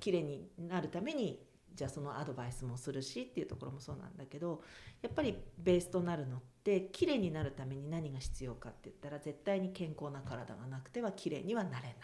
[0.00, 1.42] 綺麗になるために
[1.74, 4.62] じゃあそのアドバイスもするしっていうところもそうなんだけど
[5.00, 6.57] やっぱりベースとなるのって
[6.92, 11.94] 綺麗になるために何が必要かって言ったら絶対に健康な体がなくては綺麗にはなれない。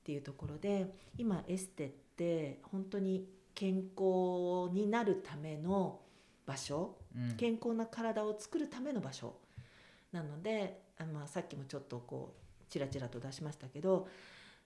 [0.00, 0.86] っていうところで
[1.18, 6.00] 今エステって本当に健康になるための
[6.46, 9.36] 場所、うん、健康な体を作るための場所。
[10.12, 12.34] なのであ、まあ、さっきもちょっとこ
[12.68, 14.08] うちらちらと出しましたけど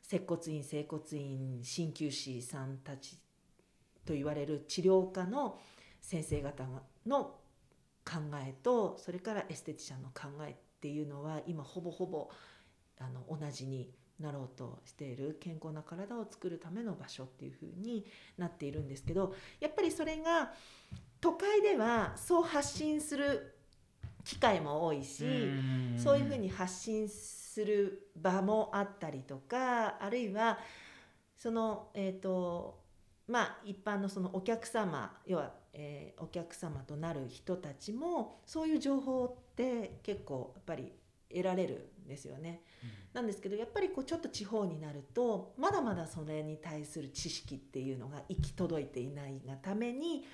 [0.01, 3.17] 接骨院整骨院鍼灸師さんたち
[4.07, 5.59] と言われる治療科の
[6.01, 6.65] 先生方
[7.07, 7.35] の
[8.05, 12.31] 考えとそれからエステティシャンの考えっていうのは今ほぼほぼ
[12.99, 13.91] あの同じに
[14.21, 15.39] なろうとしている。
[15.41, 18.07] 健康な体を作るための場所っていうふうに
[18.39, 20.53] なっているんですけどやっぱりそれが
[21.21, 23.55] 都会ではそう発信する
[24.25, 25.25] 機会も多いし
[25.97, 30.59] そういうふうに発信する場もあったりとかあるいは
[31.37, 32.81] そのえっ、ー、と
[33.29, 40.93] まあ一般のそのお客様要は、えー、お客様となる人たちもそういう情報って結構やっぱり
[41.29, 42.63] 得られるんですよね。
[42.83, 50.25] うん、なんですけどやっぱりこうちょっと地方になるとまだまだそれに対する知識っていうのが行き届いていないがために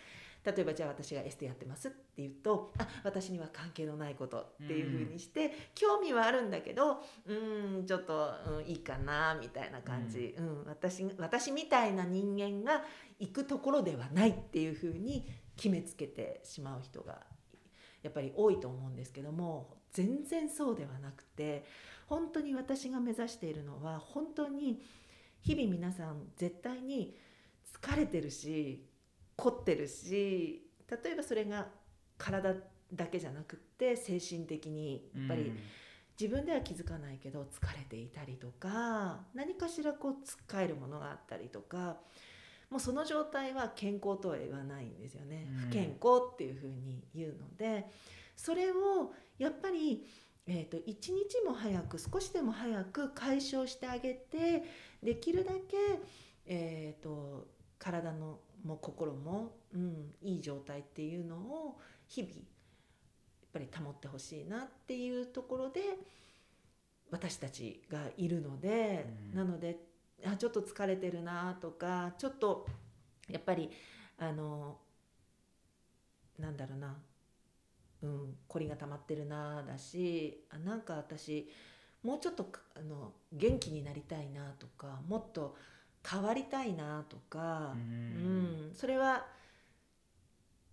[0.44, 7.34] 例えばじゃあ私がエステやってますって言うとあ私には関係のないことっていうふうにして、うん、興味はあるんだけどう
[7.80, 12.84] んちょっと、うん、いいかなみたいな感じ、うん、うん、私私みたいな人間が
[13.18, 17.20] 行くところではないっていうふうに決めつけてしまう人が
[18.02, 21.64] やっぱり多いと思うんですけども全然そうではなくて
[22.06, 24.80] 本当に私が目指しているのは本当に
[25.42, 27.14] 日々皆さん絶対に
[27.82, 28.84] 疲れてるし
[29.40, 30.62] 凝ってるし
[31.02, 31.66] 例えばそれが
[32.18, 32.54] 体
[32.92, 35.52] だけじゃなくって精神的にやっぱり
[36.20, 41.96] 自分では気づかないけど疲れていたりとか何かしらこうつっかえるものがあったりとか
[42.68, 45.48] もうその状態は健康とは言わないんですよね。
[45.56, 47.86] 不健康っていうふうに言うので
[48.36, 50.06] それをやっぱり
[50.46, 54.64] えーと、一日も早く少しでも早く解消してあげて
[55.00, 55.76] できるだけ、
[56.46, 57.46] えーと
[57.80, 62.42] 体のも心も、うん、いい状態っていうのを日々やっ
[63.52, 65.80] ぱり保ってほしいなっていうところで
[67.10, 69.78] 私たちがいるので、うん、なので
[70.24, 72.66] あちょっと疲れてるなとかちょっと
[73.28, 73.70] やっぱり
[74.18, 74.78] あの
[76.38, 76.96] なんだろうな
[78.02, 81.50] うん凝りが溜まってるなだしあなんか私
[82.02, 85.56] もうちょっとかあの元気になりたいなとかもっと
[86.08, 88.70] 変わりたいなとか、ううん。
[88.70, 89.26] ん、それは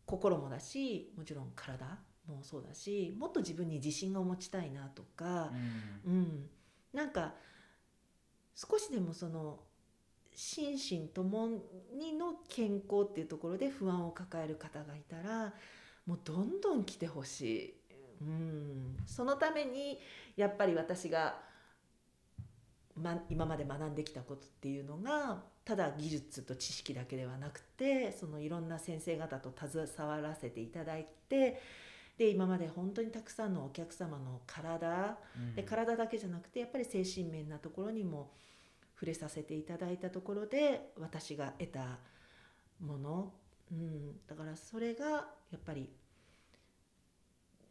[0.06, 1.86] 心もだしもちろん体
[2.28, 5.52] もそうだしもっと自分に自信を持ちたいなとか、
[6.06, 6.50] うん、
[6.94, 7.34] なんか
[8.56, 9.60] 少しでもその
[10.34, 11.50] 心身とも
[11.98, 15.54] にの健康っていうところで不安を抱える方がいたら
[16.06, 17.74] もうどんどん来てほしい、
[18.22, 20.00] うん、そのために
[20.36, 21.47] やっぱり私が、
[22.98, 31.62] ま、今まで学んできたことっていうのがただ技術と知識だけではなくてそのいろんな先生方と携わらせていただいて
[32.18, 35.56] で今まで本当にたくさんのお客様の体うん。
[35.56, 38.32] で体だけじゃなくてやっぱり精神面なところにも
[38.96, 42.00] 触れさせていただいたところで私が得た
[42.80, 43.34] もの、
[43.72, 45.90] うん、だからそれがやっぱり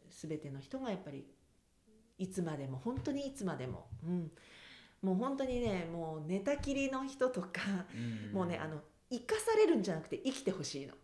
[0.08, 1.26] 全ての人がやっぱり
[2.18, 4.30] いつまでも本当にいつまでも、うん、
[5.02, 7.48] もう本当にねもう寝たきりの人とか、
[7.94, 8.32] うん。
[8.32, 8.80] もうねあの
[9.10, 10.94] 生かされるんじゃなくて生きてほしいの。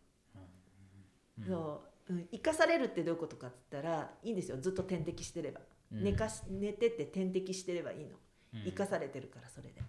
[1.38, 1.46] うん。
[1.46, 4.58] そう、うん、生かされるってどういうことかって言ったらいいんですよ。
[4.60, 5.60] ずっと点滴してれば、
[5.92, 6.04] うん。
[6.04, 8.16] 寝かし寝てって点滴してればいいの。
[8.54, 8.64] うん。
[8.64, 9.82] 生かされてるからそれで。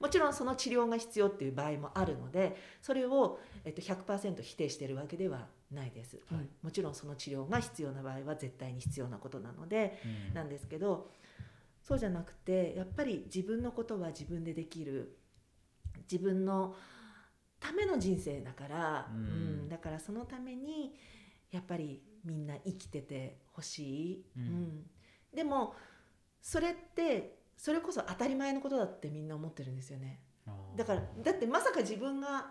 [0.00, 6.40] もちろんその治療が必要っていう場合もあるのでそれを、えっと、100%否定してるわけではないです、はい。
[6.40, 10.34] うんもちろんその治療が必要な場合は絶対に必要なことなのでうん。
[10.34, 11.10] なんですけど
[11.88, 15.16] そうじゃなくてやっぱり自分のことは自分でできる。
[16.10, 16.74] 自分の
[17.58, 19.20] ための人生だから、うん。
[19.20, 19.24] う
[19.64, 20.94] んだからそのために
[21.50, 23.78] やっぱりみんな生きててほし
[24.12, 24.86] い、うん。
[25.34, 25.74] でも
[26.42, 30.20] それってそれこそ当たり前のことだってみんな思ってるんですよね。
[30.76, 32.48] だからだってまさか自分が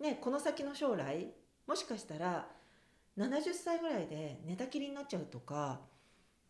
[0.00, 1.30] ねこの先の将来
[1.66, 2.48] もしかしたら
[3.18, 5.80] 70歳ぐらいで寝たきりになっちゃうとか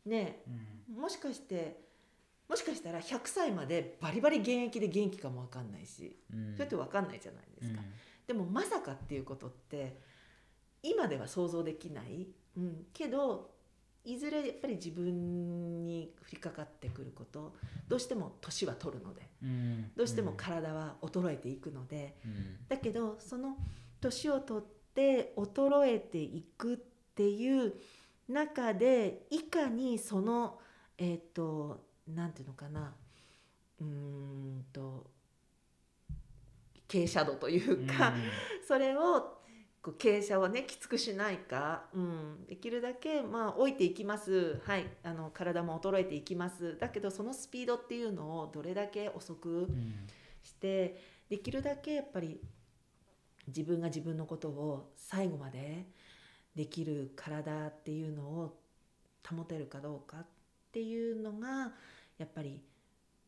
[0.07, 0.45] ね
[0.89, 1.01] うん。
[1.03, 1.88] もしかして
[2.49, 6.53] もしかしたら100歳までバリバリ現役で元気かも分かんないしうん。
[6.55, 7.87] それって分かんないじゃないですか、うん。
[8.27, 10.01] でもまさかっていうことって
[10.83, 13.51] 今では想像できない、うん、けど
[14.05, 17.55] いずれやっぱり自分に降りかかってくること
[17.89, 19.91] どうしても年は取るのでうん。
[19.95, 22.57] どうしても体は衰えていくので、うん。
[22.69, 23.57] だけどその
[24.01, 26.77] 年を取って衰えていくっ
[27.15, 27.75] ていう
[28.29, 30.59] 中でいかにその
[30.97, 32.95] えっ、となんていうのかな。
[33.81, 35.07] うーんと
[36.89, 38.15] 傾斜度というか、
[38.67, 39.39] それを
[39.81, 44.61] こう傾斜をねきつくしないか、うん、できるだけまあ老いていきます。
[44.65, 46.77] はいあの体も衰えていきます。
[46.79, 50.07] だけどそのスピードっていうのをどれだけ遅くうん。
[50.49, 50.97] して
[51.29, 52.41] できるだけやっぱり
[53.47, 55.87] 自分が自分のことを最後まで
[56.55, 58.59] できる体っていうのを
[59.29, 60.27] 保てるかどうかっ
[60.73, 61.73] ていうのが
[62.19, 62.61] やっぱり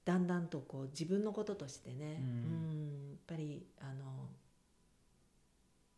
[0.04, 2.26] だんだんとこう自分のこととしてね、うん。
[2.26, 2.90] うん
[3.30, 4.28] やっぱりあの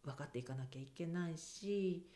[0.05, 2.07] 分かっていかなきゃいけないし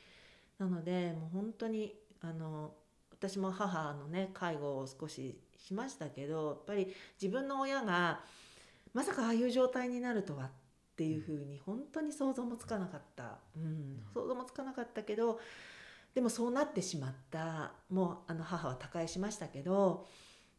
[0.58, 2.74] なのでもう本当にあの
[3.12, 8.20] 私も母のね介護を少ししましたけどやっぱり自分の親が
[8.92, 10.50] まさかああいう状態になるとはっ
[10.96, 15.40] ていうふうに本当に想像もつかなかった、うん、想像もつかなかったけど
[16.14, 17.72] でもそうなってしまった。
[17.90, 20.06] もうあの母は他界しましたけど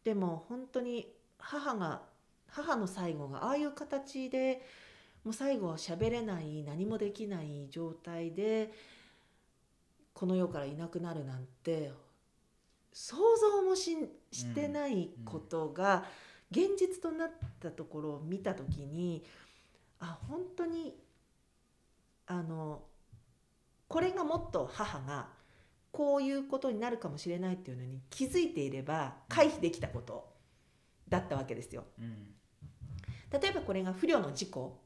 [0.07, 1.05] でも本当に
[1.37, 2.01] 母が
[2.47, 4.61] 母の最後がああいう形で
[5.25, 8.71] もう最後は喋れない何もできない状態で
[10.13, 11.91] この世からいなくなるなんて
[12.93, 13.97] 想像もし
[14.31, 16.05] してないことが
[16.51, 17.31] 現実となっ
[17.61, 19.25] たところを見た時に
[19.99, 20.95] あ本当に
[22.27, 22.81] あの
[23.89, 25.27] これがもっと母が
[25.97, 30.31] こういうことになるかもしれないっていうのに気づいていれば回避できたこと
[31.09, 31.85] だったわけですよ。
[31.97, 32.35] うん。
[33.31, 34.79] 例えばこれが不慮の事故、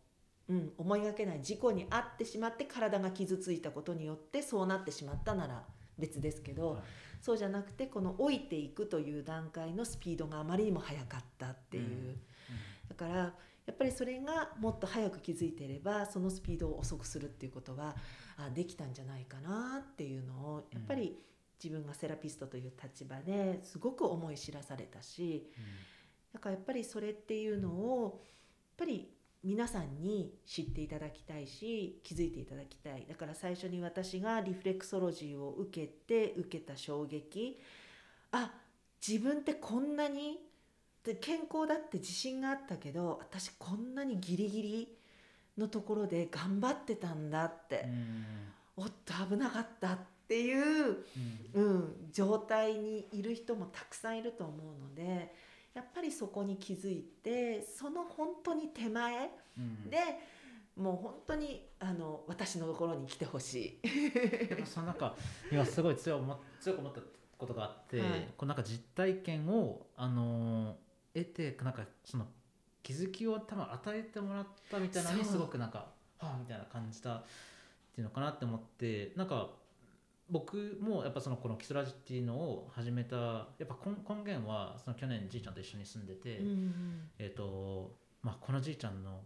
[0.47, 5.65] うん、思いがけない事故に遭ってしまって体が傷ついたことによってそうなってしまったなら
[5.99, 6.81] 別ですけど、はい。
[7.19, 12.17] そうじゃなくてこの老いていくという段階のスピードがあまりにも速かったっていう、
[12.87, 13.33] だから
[13.65, 17.95] やっぱりそれがもっと早く気づいていればそのスピードを遅くするっていうことは
[18.37, 19.95] あできたんじゃないかなっ
[21.61, 25.51] 自分がセラピストという立場ですごく思い知らされたし
[26.33, 28.21] だからやっぱりそれっていうのを
[28.79, 29.11] やっぱり
[29.43, 33.05] 皆さんに知っていただきたいし気づいていただきたい。
[33.09, 37.59] だから最初に私がリフレクソロジーを受けて受けた衝撃
[38.31, 38.51] あ
[39.05, 40.37] 自分ってこんなに
[41.03, 44.97] で健康だって自信があったけど私こんなにギリギリ
[45.57, 47.85] のところで頑張ってたんだって。
[47.85, 48.25] うん。
[48.77, 49.97] おっと危なかったっ
[50.31, 51.03] ていう、
[51.53, 51.65] うん。
[51.65, 55.35] うん、状態にいる人もたくさんいると思うので
[55.73, 59.89] やっぱりそこに気づいてその本当に手前うん。
[59.89, 59.97] で
[60.77, 63.87] もう本当にあの私のところに来てほしい。
[64.47, 65.15] でもそのなんか
[65.51, 66.21] 今すごい強
[66.61, 67.01] 強く思った
[67.37, 68.27] ことがあって、はい。
[68.37, 70.75] こうなんか実体験をあのー
[71.13, 72.25] 得てなんかその
[72.81, 75.79] 気づきを多分与えてもらったみたいなのにすごくなんか
[76.19, 77.23] はあみたいな感じたっ
[77.93, 79.49] ていうのかなって思ってなんか
[80.31, 86.39] 僕もやっぱそのこのキスラジっていうのを始めたやっぱ根根源はその去年じいちゃんと一緒に住んでて、
[87.19, 89.19] えっ、とまあこのじいちゃんの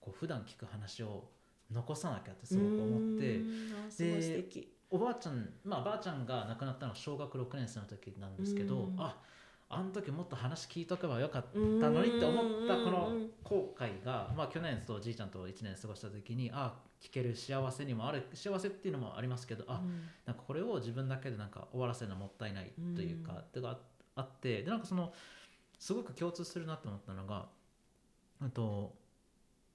[0.00, 1.24] こう普段聞く話を
[1.72, 3.36] 残さなきゃってすごく思って。
[3.36, 3.72] うん。
[3.88, 4.70] あすごい素敵。
[4.90, 9.16] おばあちゃんまあばあちゃんが亡くなったのは小学6年生の時なんですけど、うんあ
[9.70, 16.74] あの時もっと話聞いとけばよかったのにって思ったこの後悔が、まあ、去年とじいちゃんと1年過ごした時にあ
[17.04, 19.82] 聞ける幸せにもある幸せっていうのもありますけどあ
[20.24, 23.38] なんかこれを自分だけでなんか終わらせるのはもったいないというか、うん。
[23.40, 23.78] ってが
[24.16, 25.12] あってでなんかその
[25.78, 27.46] すごく共通するなって思ったのが、
[28.40, 28.94] うんと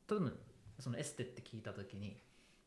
[0.10, 0.32] 例えば
[0.80, 2.18] そのエステって聞いた時に、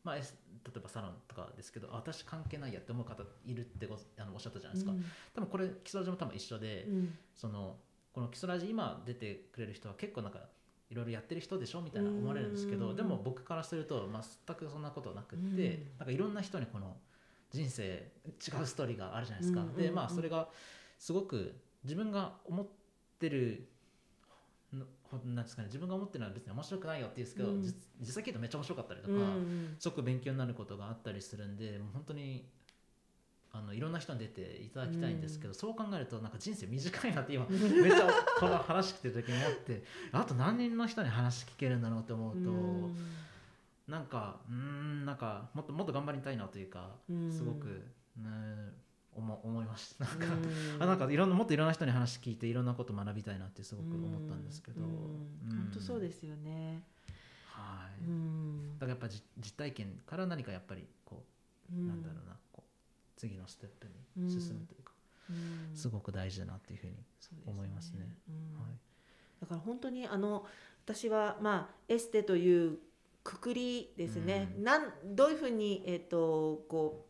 [0.03, 4.93] まあ、例えばサロンとかですけどあ私関係ないやって思う方いるってごあのおっしゃったじゃないですか、
[5.35, 7.17] 多分これ基礎ラジも多分一緒で、うん。
[7.35, 7.75] その
[8.13, 10.39] この基礎ラジ今出てくれる人は結構なんか
[10.93, 12.95] いろいろやってる人でしょみたいな思われるんですけど、うん。
[12.95, 14.07] でも僕からすると
[14.47, 15.97] 全くそんなことなくって、うん。
[15.97, 16.95] なんかいろんな人にこの
[17.51, 19.61] 人生違うストーリーがあるじゃないですか。
[19.61, 19.95] でうんうんうん。
[19.95, 20.47] まあそれが
[20.99, 22.67] すごく自分が思っ
[23.19, 23.67] てる
[24.71, 27.61] なんですかね自分が思ってるのは別に面白くないよって言うんですけど、うん。
[27.61, 29.75] 実実際聞いるとめっちゃ面白かったりとか、うん。
[29.79, 32.45] すごく勉強になることがあったりするんでもう本当に
[33.55, 37.45] あのいろんな人に出ていただきたいんですけど、そう考えるとなんか人生短いなって今
[37.81, 42.95] めっちゃこの話聞いてる時に思ってあと何人の人に話聞けるんだろうって思うと、うん。
[43.87, 47.31] なんかうーんなんかもっともっと頑張りたいなというか、うん。
[47.31, 47.67] すごく、
[48.17, 48.23] ね、
[49.11, 50.05] 思思いました。
[50.05, 50.37] なんか,、う
[50.79, 50.81] ん。
[50.81, 54.89] あなんかいろんなもっといろんな人に話聞いていろんなこと学びたいなってすごく思ったんですけど、うん。
[54.89, 55.57] うん。
[55.57, 56.81] 本当そうですよね。
[57.45, 58.73] はい、うん。
[58.79, 61.23] だからやっぱじ実体験から何かやっぱりこ
[61.71, 61.87] ううん。
[61.87, 62.35] なんだろうな
[63.23, 64.91] 次のステップに進むというか、
[65.29, 65.77] うん。
[65.77, 66.93] すごく大事だなっていうふうに、
[67.47, 68.17] 思いますね。
[68.27, 68.61] うん。
[68.61, 68.73] はい。
[69.39, 70.45] だから本当にあの
[70.85, 72.79] 私はまあエステという
[73.23, 74.63] くくりですね、うん。
[74.65, 77.05] なんどういうふうに、えっとこ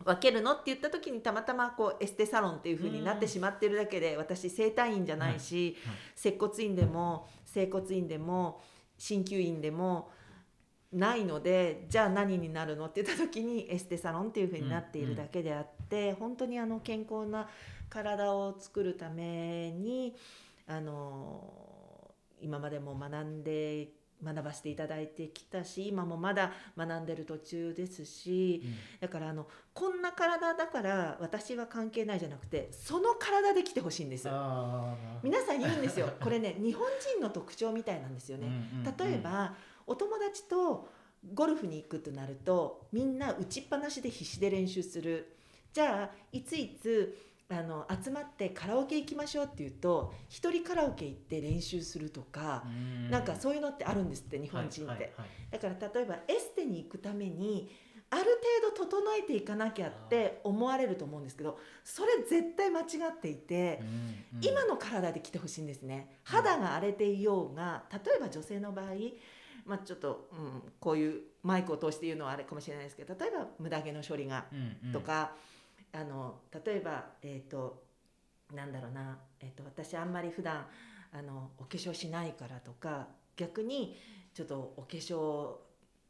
[0.00, 5.94] う分けるのって言った時にたまたまこうエステサロンっていうふうになってしまってるだけで、私整体院じゃないし、はい。
[5.94, 6.00] はい。
[6.14, 8.60] 接骨院でも整骨院でも
[8.98, 10.10] 鍼灸院でも
[10.92, 17.48] ないのでじゃあ何になるのって言った時にエステサロンっていうふうになっているだけであって、本当にあの健康な
[17.88, 20.14] 体を作るために
[20.66, 23.88] あの今までも学んで
[24.24, 28.62] 学ばせていただいてきたし今もまだ学んでる途中ですし
[29.00, 34.28] だからあのこんな体だから私は関係ないじゃなくてその体で来てほしいんです。
[34.30, 36.08] あー皆さん言うんですよ。
[36.20, 38.46] これね日本人の特徴みたいなんですよね。
[38.46, 38.96] うんうんうん。
[38.96, 39.54] 例えば、
[39.86, 40.88] お友達と
[41.34, 45.32] ゴルフに行くとなるとみんな打ちっぱなしで必死で練習する。
[45.72, 47.18] じゃあいついつ
[47.48, 53.10] あの集まってカラオケ行きましょうっていうと一人カラオケ行って練習するとか、うん。
[53.10, 55.28] なんかそういうのってあるんですって日本人って、はいはいはい。
[55.52, 57.70] だから例えばエステに行くために
[58.10, 58.24] ある
[58.72, 63.80] 程度整えていかなきゃって思われると思うんですけどそれ絶対間違っていて。
[63.82, 64.44] うんうん。
[64.44, 66.18] 今の体で来てほしいんですね。
[66.24, 68.86] 肌が荒れていようが例えば女性の場合、
[69.66, 74.92] まあ、ちょっと、うん、こういうマイクを通して言うのはあれかもしれないですけど例えば無駄毛の処理がうんうん。
[74.92, 75.32] とか、
[75.92, 77.82] あの例えばえっ、と
[78.54, 80.66] なんだろうな、えー、と私あんまり普段
[81.12, 83.96] あのお化粧しないからとか逆に
[84.34, 85.56] ちょっとお化粧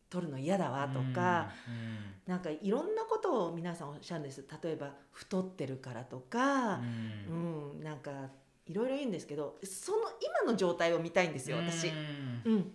[0.08, 2.32] 取るの嫌だわとか、うん。
[2.32, 4.44] なんかいろんなことを皆さんおっしゃるんです。
[4.62, 6.76] 例えば太ってるからとか。
[6.76, 7.74] うん。
[7.76, 8.10] うん、なんか
[8.66, 9.98] いろいろ言うんですけどその
[10.44, 11.88] 今の状態を見たいんですよ私、
[12.44, 12.52] うん。
[12.52, 12.72] うん、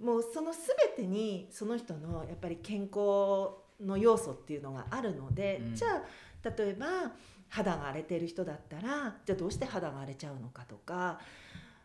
[0.00, 5.74] もうその全てにその人のやっぱり健康の要素っていうのがあるので、うん。
[5.74, 7.12] じゃあ例えば
[7.48, 11.20] 肌が荒れてる人だったらじゃあどうして肌が荒れちゃうのかとか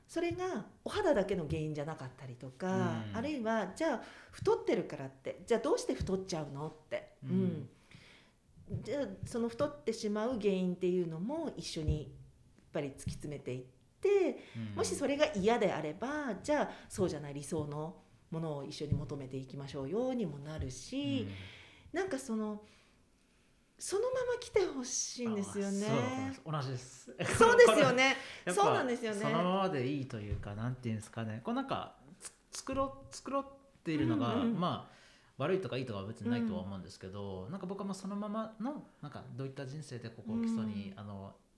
[0.08, 2.68] それがお肌だけの原因じゃなかったりとか、
[3.12, 3.18] うん。
[3.18, 4.02] あるいはじゃあ
[4.32, 7.70] 太ってるからってじゃあどうして太っちゃうのって、うん。
[8.82, 12.10] じゃあその太ってしまう原因っていうのも一緒にやっ
[12.74, 14.76] ぱり突き詰めていってうん。
[14.76, 17.96] もしそれが嫌であればじゃあそうじゃない理想の
[18.32, 21.28] ものを一緒に求めていきましょうよにもなるし、
[21.92, 22.62] なんかその
[23.80, 25.88] そのまま来てほしいんですよね。
[25.88, 27.16] あそう同じです。
[27.38, 28.18] そうですよね。
[28.54, 29.22] そうなんですよね。
[29.22, 31.42] そのままでいいというかなんていうんですかね。
[31.44, 31.96] こうなんか
[32.52, 33.46] つ作ろう作ろうっ
[33.84, 35.00] ているのが、うんうんまあ
[35.38, 41.49] 悪いとかいいとかは別にないとは思うんですけど、なんか僕はもうそのままのなんかどういった人生でここ基礎に、あのうん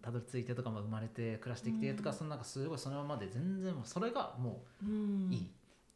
[0.00, 2.16] たどり着いてとか、まあ、生まれて暮らしてきてとか、うん。
[2.16, 5.28] そのなんかすごいそのままで全然もうそれがもうん。
[5.30, 5.44] ういいっ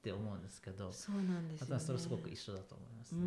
[0.02, 3.26] て思うんですけど、そうなんですよ、ね、それすごく一緒だと思いますね、うん。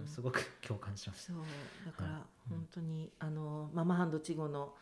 [0.00, 1.42] うんすごく共感しましたそう。
[1.84, 2.22] だからはい。
[2.48, 4.74] 本当に、あのママハンドチゴの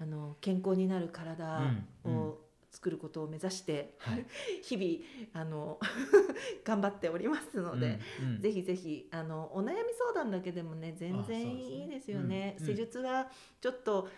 [0.00, 1.72] あの健康になる体
[2.04, 2.38] うんを
[2.72, 4.26] 作ることを目指して、はい。
[4.64, 5.78] 日々あの
[6.64, 8.40] 頑張っておりますので、うんうん。
[8.40, 12.56] ぜひぜひあのお悩み相談だけでもね全然いいですよね。
[12.58, 12.66] うん。
[12.66, 14.08] 施術はちょっと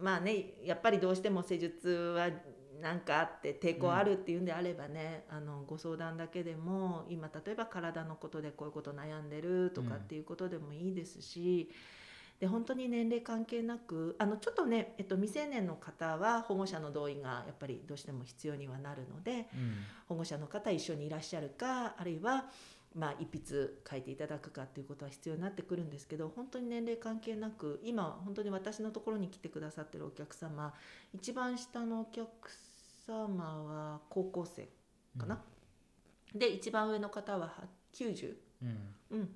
[0.00, 2.28] まあねやっぱりどうしても施術は
[2.80, 11.70] なんかあって抵抗あるっていうんであればね、あのご相談だけでも今例えば体のことでこういうこと悩んでるとかっていうことでもいいですし、
[12.40, 19.74] で本当に年齢関係なくあのちょっとね、えっと、未成年の方は保護者の同意がやっぱりどうしても必要にはなるのでうん。
[20.08, 22.46] 保護者の方一緒にいらっしゃるかあるいは
[22.94, 30.74] まあ、一筆書いていただくかっていうことは必要になってくるんですけど本当に年齢関係なく今本当に私のところに来てくださってるお客様
[31.14, 32.28] 一番下のお客
[33.06, 34.68] 様は高校生
[35.18, 35.42] かな、
[36.34, 37.52] で一番上の方は
[37.94, 38.78] 90、うん。
[39.10, 39.28] うん、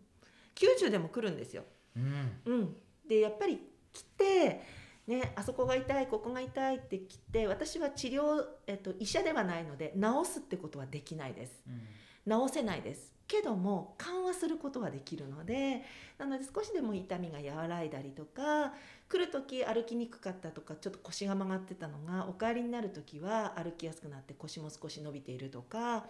[0.55, 1.65] 90でも来るんですよ。
[1.97, 2.41] うん。
[2.47, 2.77] うん、
[3.09, 3.61] でやっぱり
[3.93, 4.63] 来て、
[5.07, 11.63] ね、あそこが痛いここが痛いって来て私は治療、えっと、医者ではないので治すってことはできないです。
[11.67, 11.81] うん
[12.29, 13.13] 治せないです。
[13.29, 15.83] けども緩和することはできるので
[16.17, 18.73] なので少しでも痛みが和らいだりとか
[19.09, 26.07] 来る時歩きにくかったとかちょっと腰が曲がってたのがお帰りになる時は歩きやすくなって腰も少し伸びているとか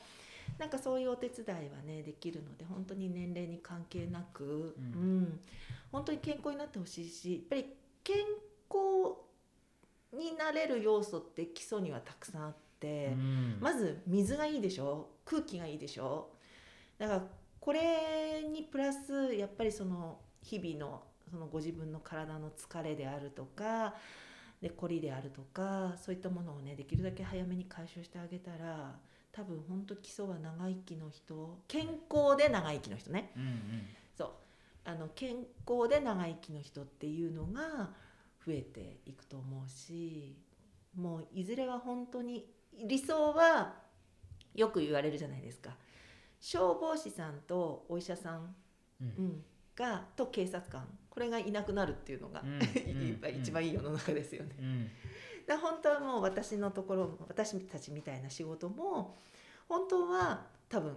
[0.59, 5.41] なんかそういうお手伝いはねできるので本当に年齢に関係なく、ううんん。
[5.91, 8.17] 本当に健康になってほしいしやっぱり健
[8.69, 9.17] 康
[10.13, 13.07] になれる要素って基礎にはたくさんあって。
[13.07, 13.59] うん。
[13.59, 15.09] まず水がいいでしょ？
[15.27, 16.29] 空気がいいでしょ？
[16.99, 17.23] だから
[17.61, 23.95] これにプラスやっぱりその日々のそのご自分の体の疲れであるとか
[24.63, 28.95] で凝りであるとかそういったものをねできるだけ早めに解消してあげたら
[29.33, 33.33] 多分本当基礎は長生きの人健康で長生きの人ね。
[33.37, 33.87] うんうん。
[34.17, 34.31] そう。
[34.85, 37.91] あの健康で長生きの人っていうのが
[38.47, 40.37] 増えていくと思うし
[40.97, 42.47] もういずれは本当に
[42.85, 43.75] 理想は
[44.57, 45.77] よく言われるじゃないですか。
[46.41, 48.55] 消防士さんとお医者さん、
[49.01, 49.07] うん。
[49.07, 49.45] うん、
[49.77, 50.87] がと警察官。
[51.11, 53.41] これがいなくなるっていうのが、 うん。
[53.41, 54.57] 一番いい世の中ですよね。
[54.59, 54.91] うん。
[55.61, 59.17] 本当はもう私のところ私たちみたいな仕事も
[59.69, 60.97] 本当は多分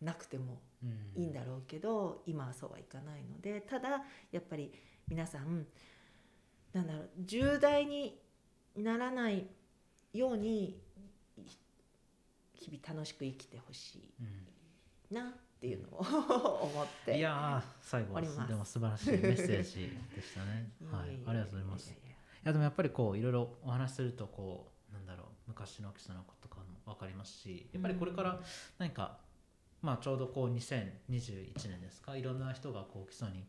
[0.00, 1.22] なくてもうん。
[1.22, 4.72] いいんだろうけど今はそうはいかないのでただやっぱり
[5.08, 5.66] 皆さん
[6.72, 8.18] なんだろう重大に
[8.76, 9.46] ならない
[10.12, 10.80] ように
[11.36, 11.42] い
[12.62, 14.26] 日々楽しく生きてほしうん
[15.10, 16.00] いなっていうのを
[16.72, 20.72] 思っていやー最後でも素晴らしいメッセージでしたね。
[20.90, 21.90] はいありがとうございます。
[21.90, 21.94] い
[22.44, 28.40] やでもやっぱりこういろいろお話しするとこうなんだろう昔の基礎のこととかも分かりますしやっぱりこれから
[28.78, 29.18] 何か、
[29.80, 32.16] まあちょうどこう2021年ですか？
[32.16, 33.46] いろんな人がこう基礎に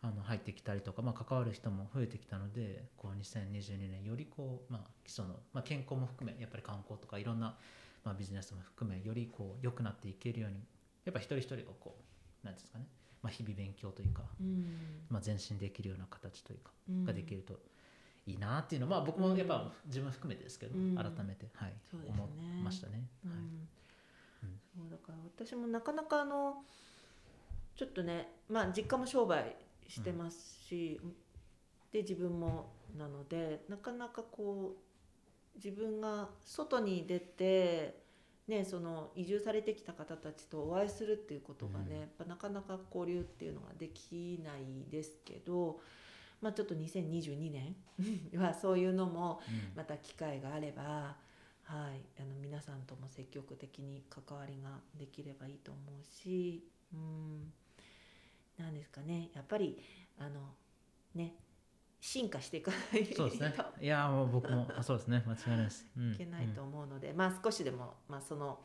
[0.00, 7.56] あの入ってきたりとか、まあ、関わる人も増えてきたのでこう2022年よりこう、まあ、基礎の、まあ、健康も含めやっぱり観光とかいろんな、
[8.04, 10.64] まあ、ビジネスも含めよりこう良くなっていけるように
[11.04, 11.96] やっぱ一人一人がこ
[12.42, 12.86] うなんていうんですかね、
[13.22, 14.66] まあ、日々勉強というか、うん。
[15.08, 17.04] まあ、前進できるような形というかうん。
[17.04, 17.60] ができると
[18.26, 20.96] いいなっていうのは、まあ、僕もやっぱ自分含めてですけど、うん。
[20.96, 21.76] 改めて、はいね。
[22.08, 22.28] 思
[22.60, 23.08] いましたね。
[23.24, 23.34] はい。
[23.34, 23.68] うん。
[24.74, 26.64] そうだから私もなかなかあの
[27.76, 29.54] ちょっとねまあ実家も商売
[29.86, 31.00] してますし、
[31.92, 34.91] で自分もなのでなかなかこう
[35.56, 38.02] 自分が外に出て、
[38.48, 42.00] ね、その移住されてきた方たちとお会いするっていうことがね、うん。
[42.00, 45.80] やっぱなかなか交流っていうのができないですけど、
[46.40, 47.76] まあ、ちょっと2022年
[48.40, 49.76] はそういうのもうん。
[49.76, 51.16] また機会があれば、
[51.64, 57.52] はい、あの皆さんとも積極的に関わりができればいいと思うし、うん、
[58.58, 59.78] なんですかねやっぱり
[60.18, 60.54] あの
[61.14, 61.34] ね
[62.04, 63.54] 進化していかないとそうですね。
[63.80, 65.22] いやもう僕もあそうですね。
[65.24, 65.86] 間違いないです。
[65.96, 66.12] うん。
[66.12, 68.58] いけないと思うので、まあ少しでも、まあ、その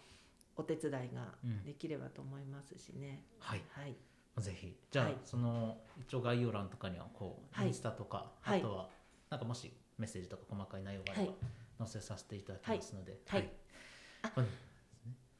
[0.55, 1.63] お手伝いがうん。
[1.63, 3.23] できればと思いますしね。
[3.37, 3.61] はい。
[3.69, 3.95] はい、
[4.39, 4.75] ぜひ。
[4.89, 5.17] じゃあ、はい。
[5.23, 7.67] その一応概要欄とかにはこう、はい。
[7.67, 8.59] インスタとか、はい。
[8.59, 8.89] あとは
[9.29, 11.33] なんかもしメッセージとか細かい内容があれば、
[11.77, 13.51] 載せさせていただきますので、はい。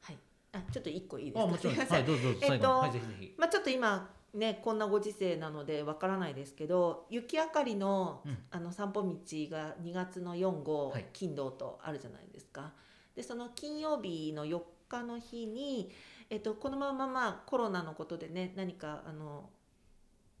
[0.00, 0.18] はい、
[0.52, 1.42] あちょっと一個いいですか？
[1.42, 2.38] あもちろんはいどうぞどうぞ。
[2.42, 3.34] えっとはいぜひぜひ。
[3.36, 9.10] まあ、ちょっと今ねこんなご時世なのでわからないですけど雪あかりの,、うんあの散歩道
[9.50, 12.72] が2月の4号、はい金土とあるじゃないですか。
[13.14, 15.90] でその金曜日の4日の日に、
[16.30, 19.50] えっと、このまままあコロナのことでね何かあの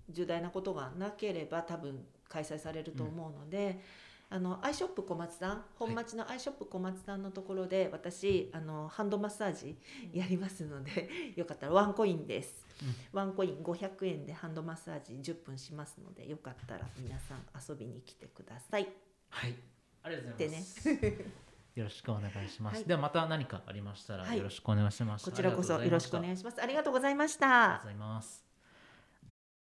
[0.08, 3.80] 重大なことがなければ多分開催されると思うので、
[4.30, 9.78] あのアイショップ小松さん本町のアイショップ小松さんのところで私あのハンドマッサージ
[10.12, 12.66] やり ますので、よかったらワンコインです、
[13.12, 17.38] ワンコイン500円でハンドマッサージ10分しますのでよかったら皆さん
[17.68, 18.88] 遊びに来てください。
[19.30, 19.54] はい。
[20.02, 20.88] ありがとうございます、
[21.74, 22.84] よろしくお願いします、はい。
[22.84, 24.36] ではまた何かありましたらはい。
[24.36, 26.62] よろしくお願いします、こちらこそよろしくお願いいします。
[26.62, 27.84] ありがとうございましありがたとうご。
[27.86, 28.47] ざいます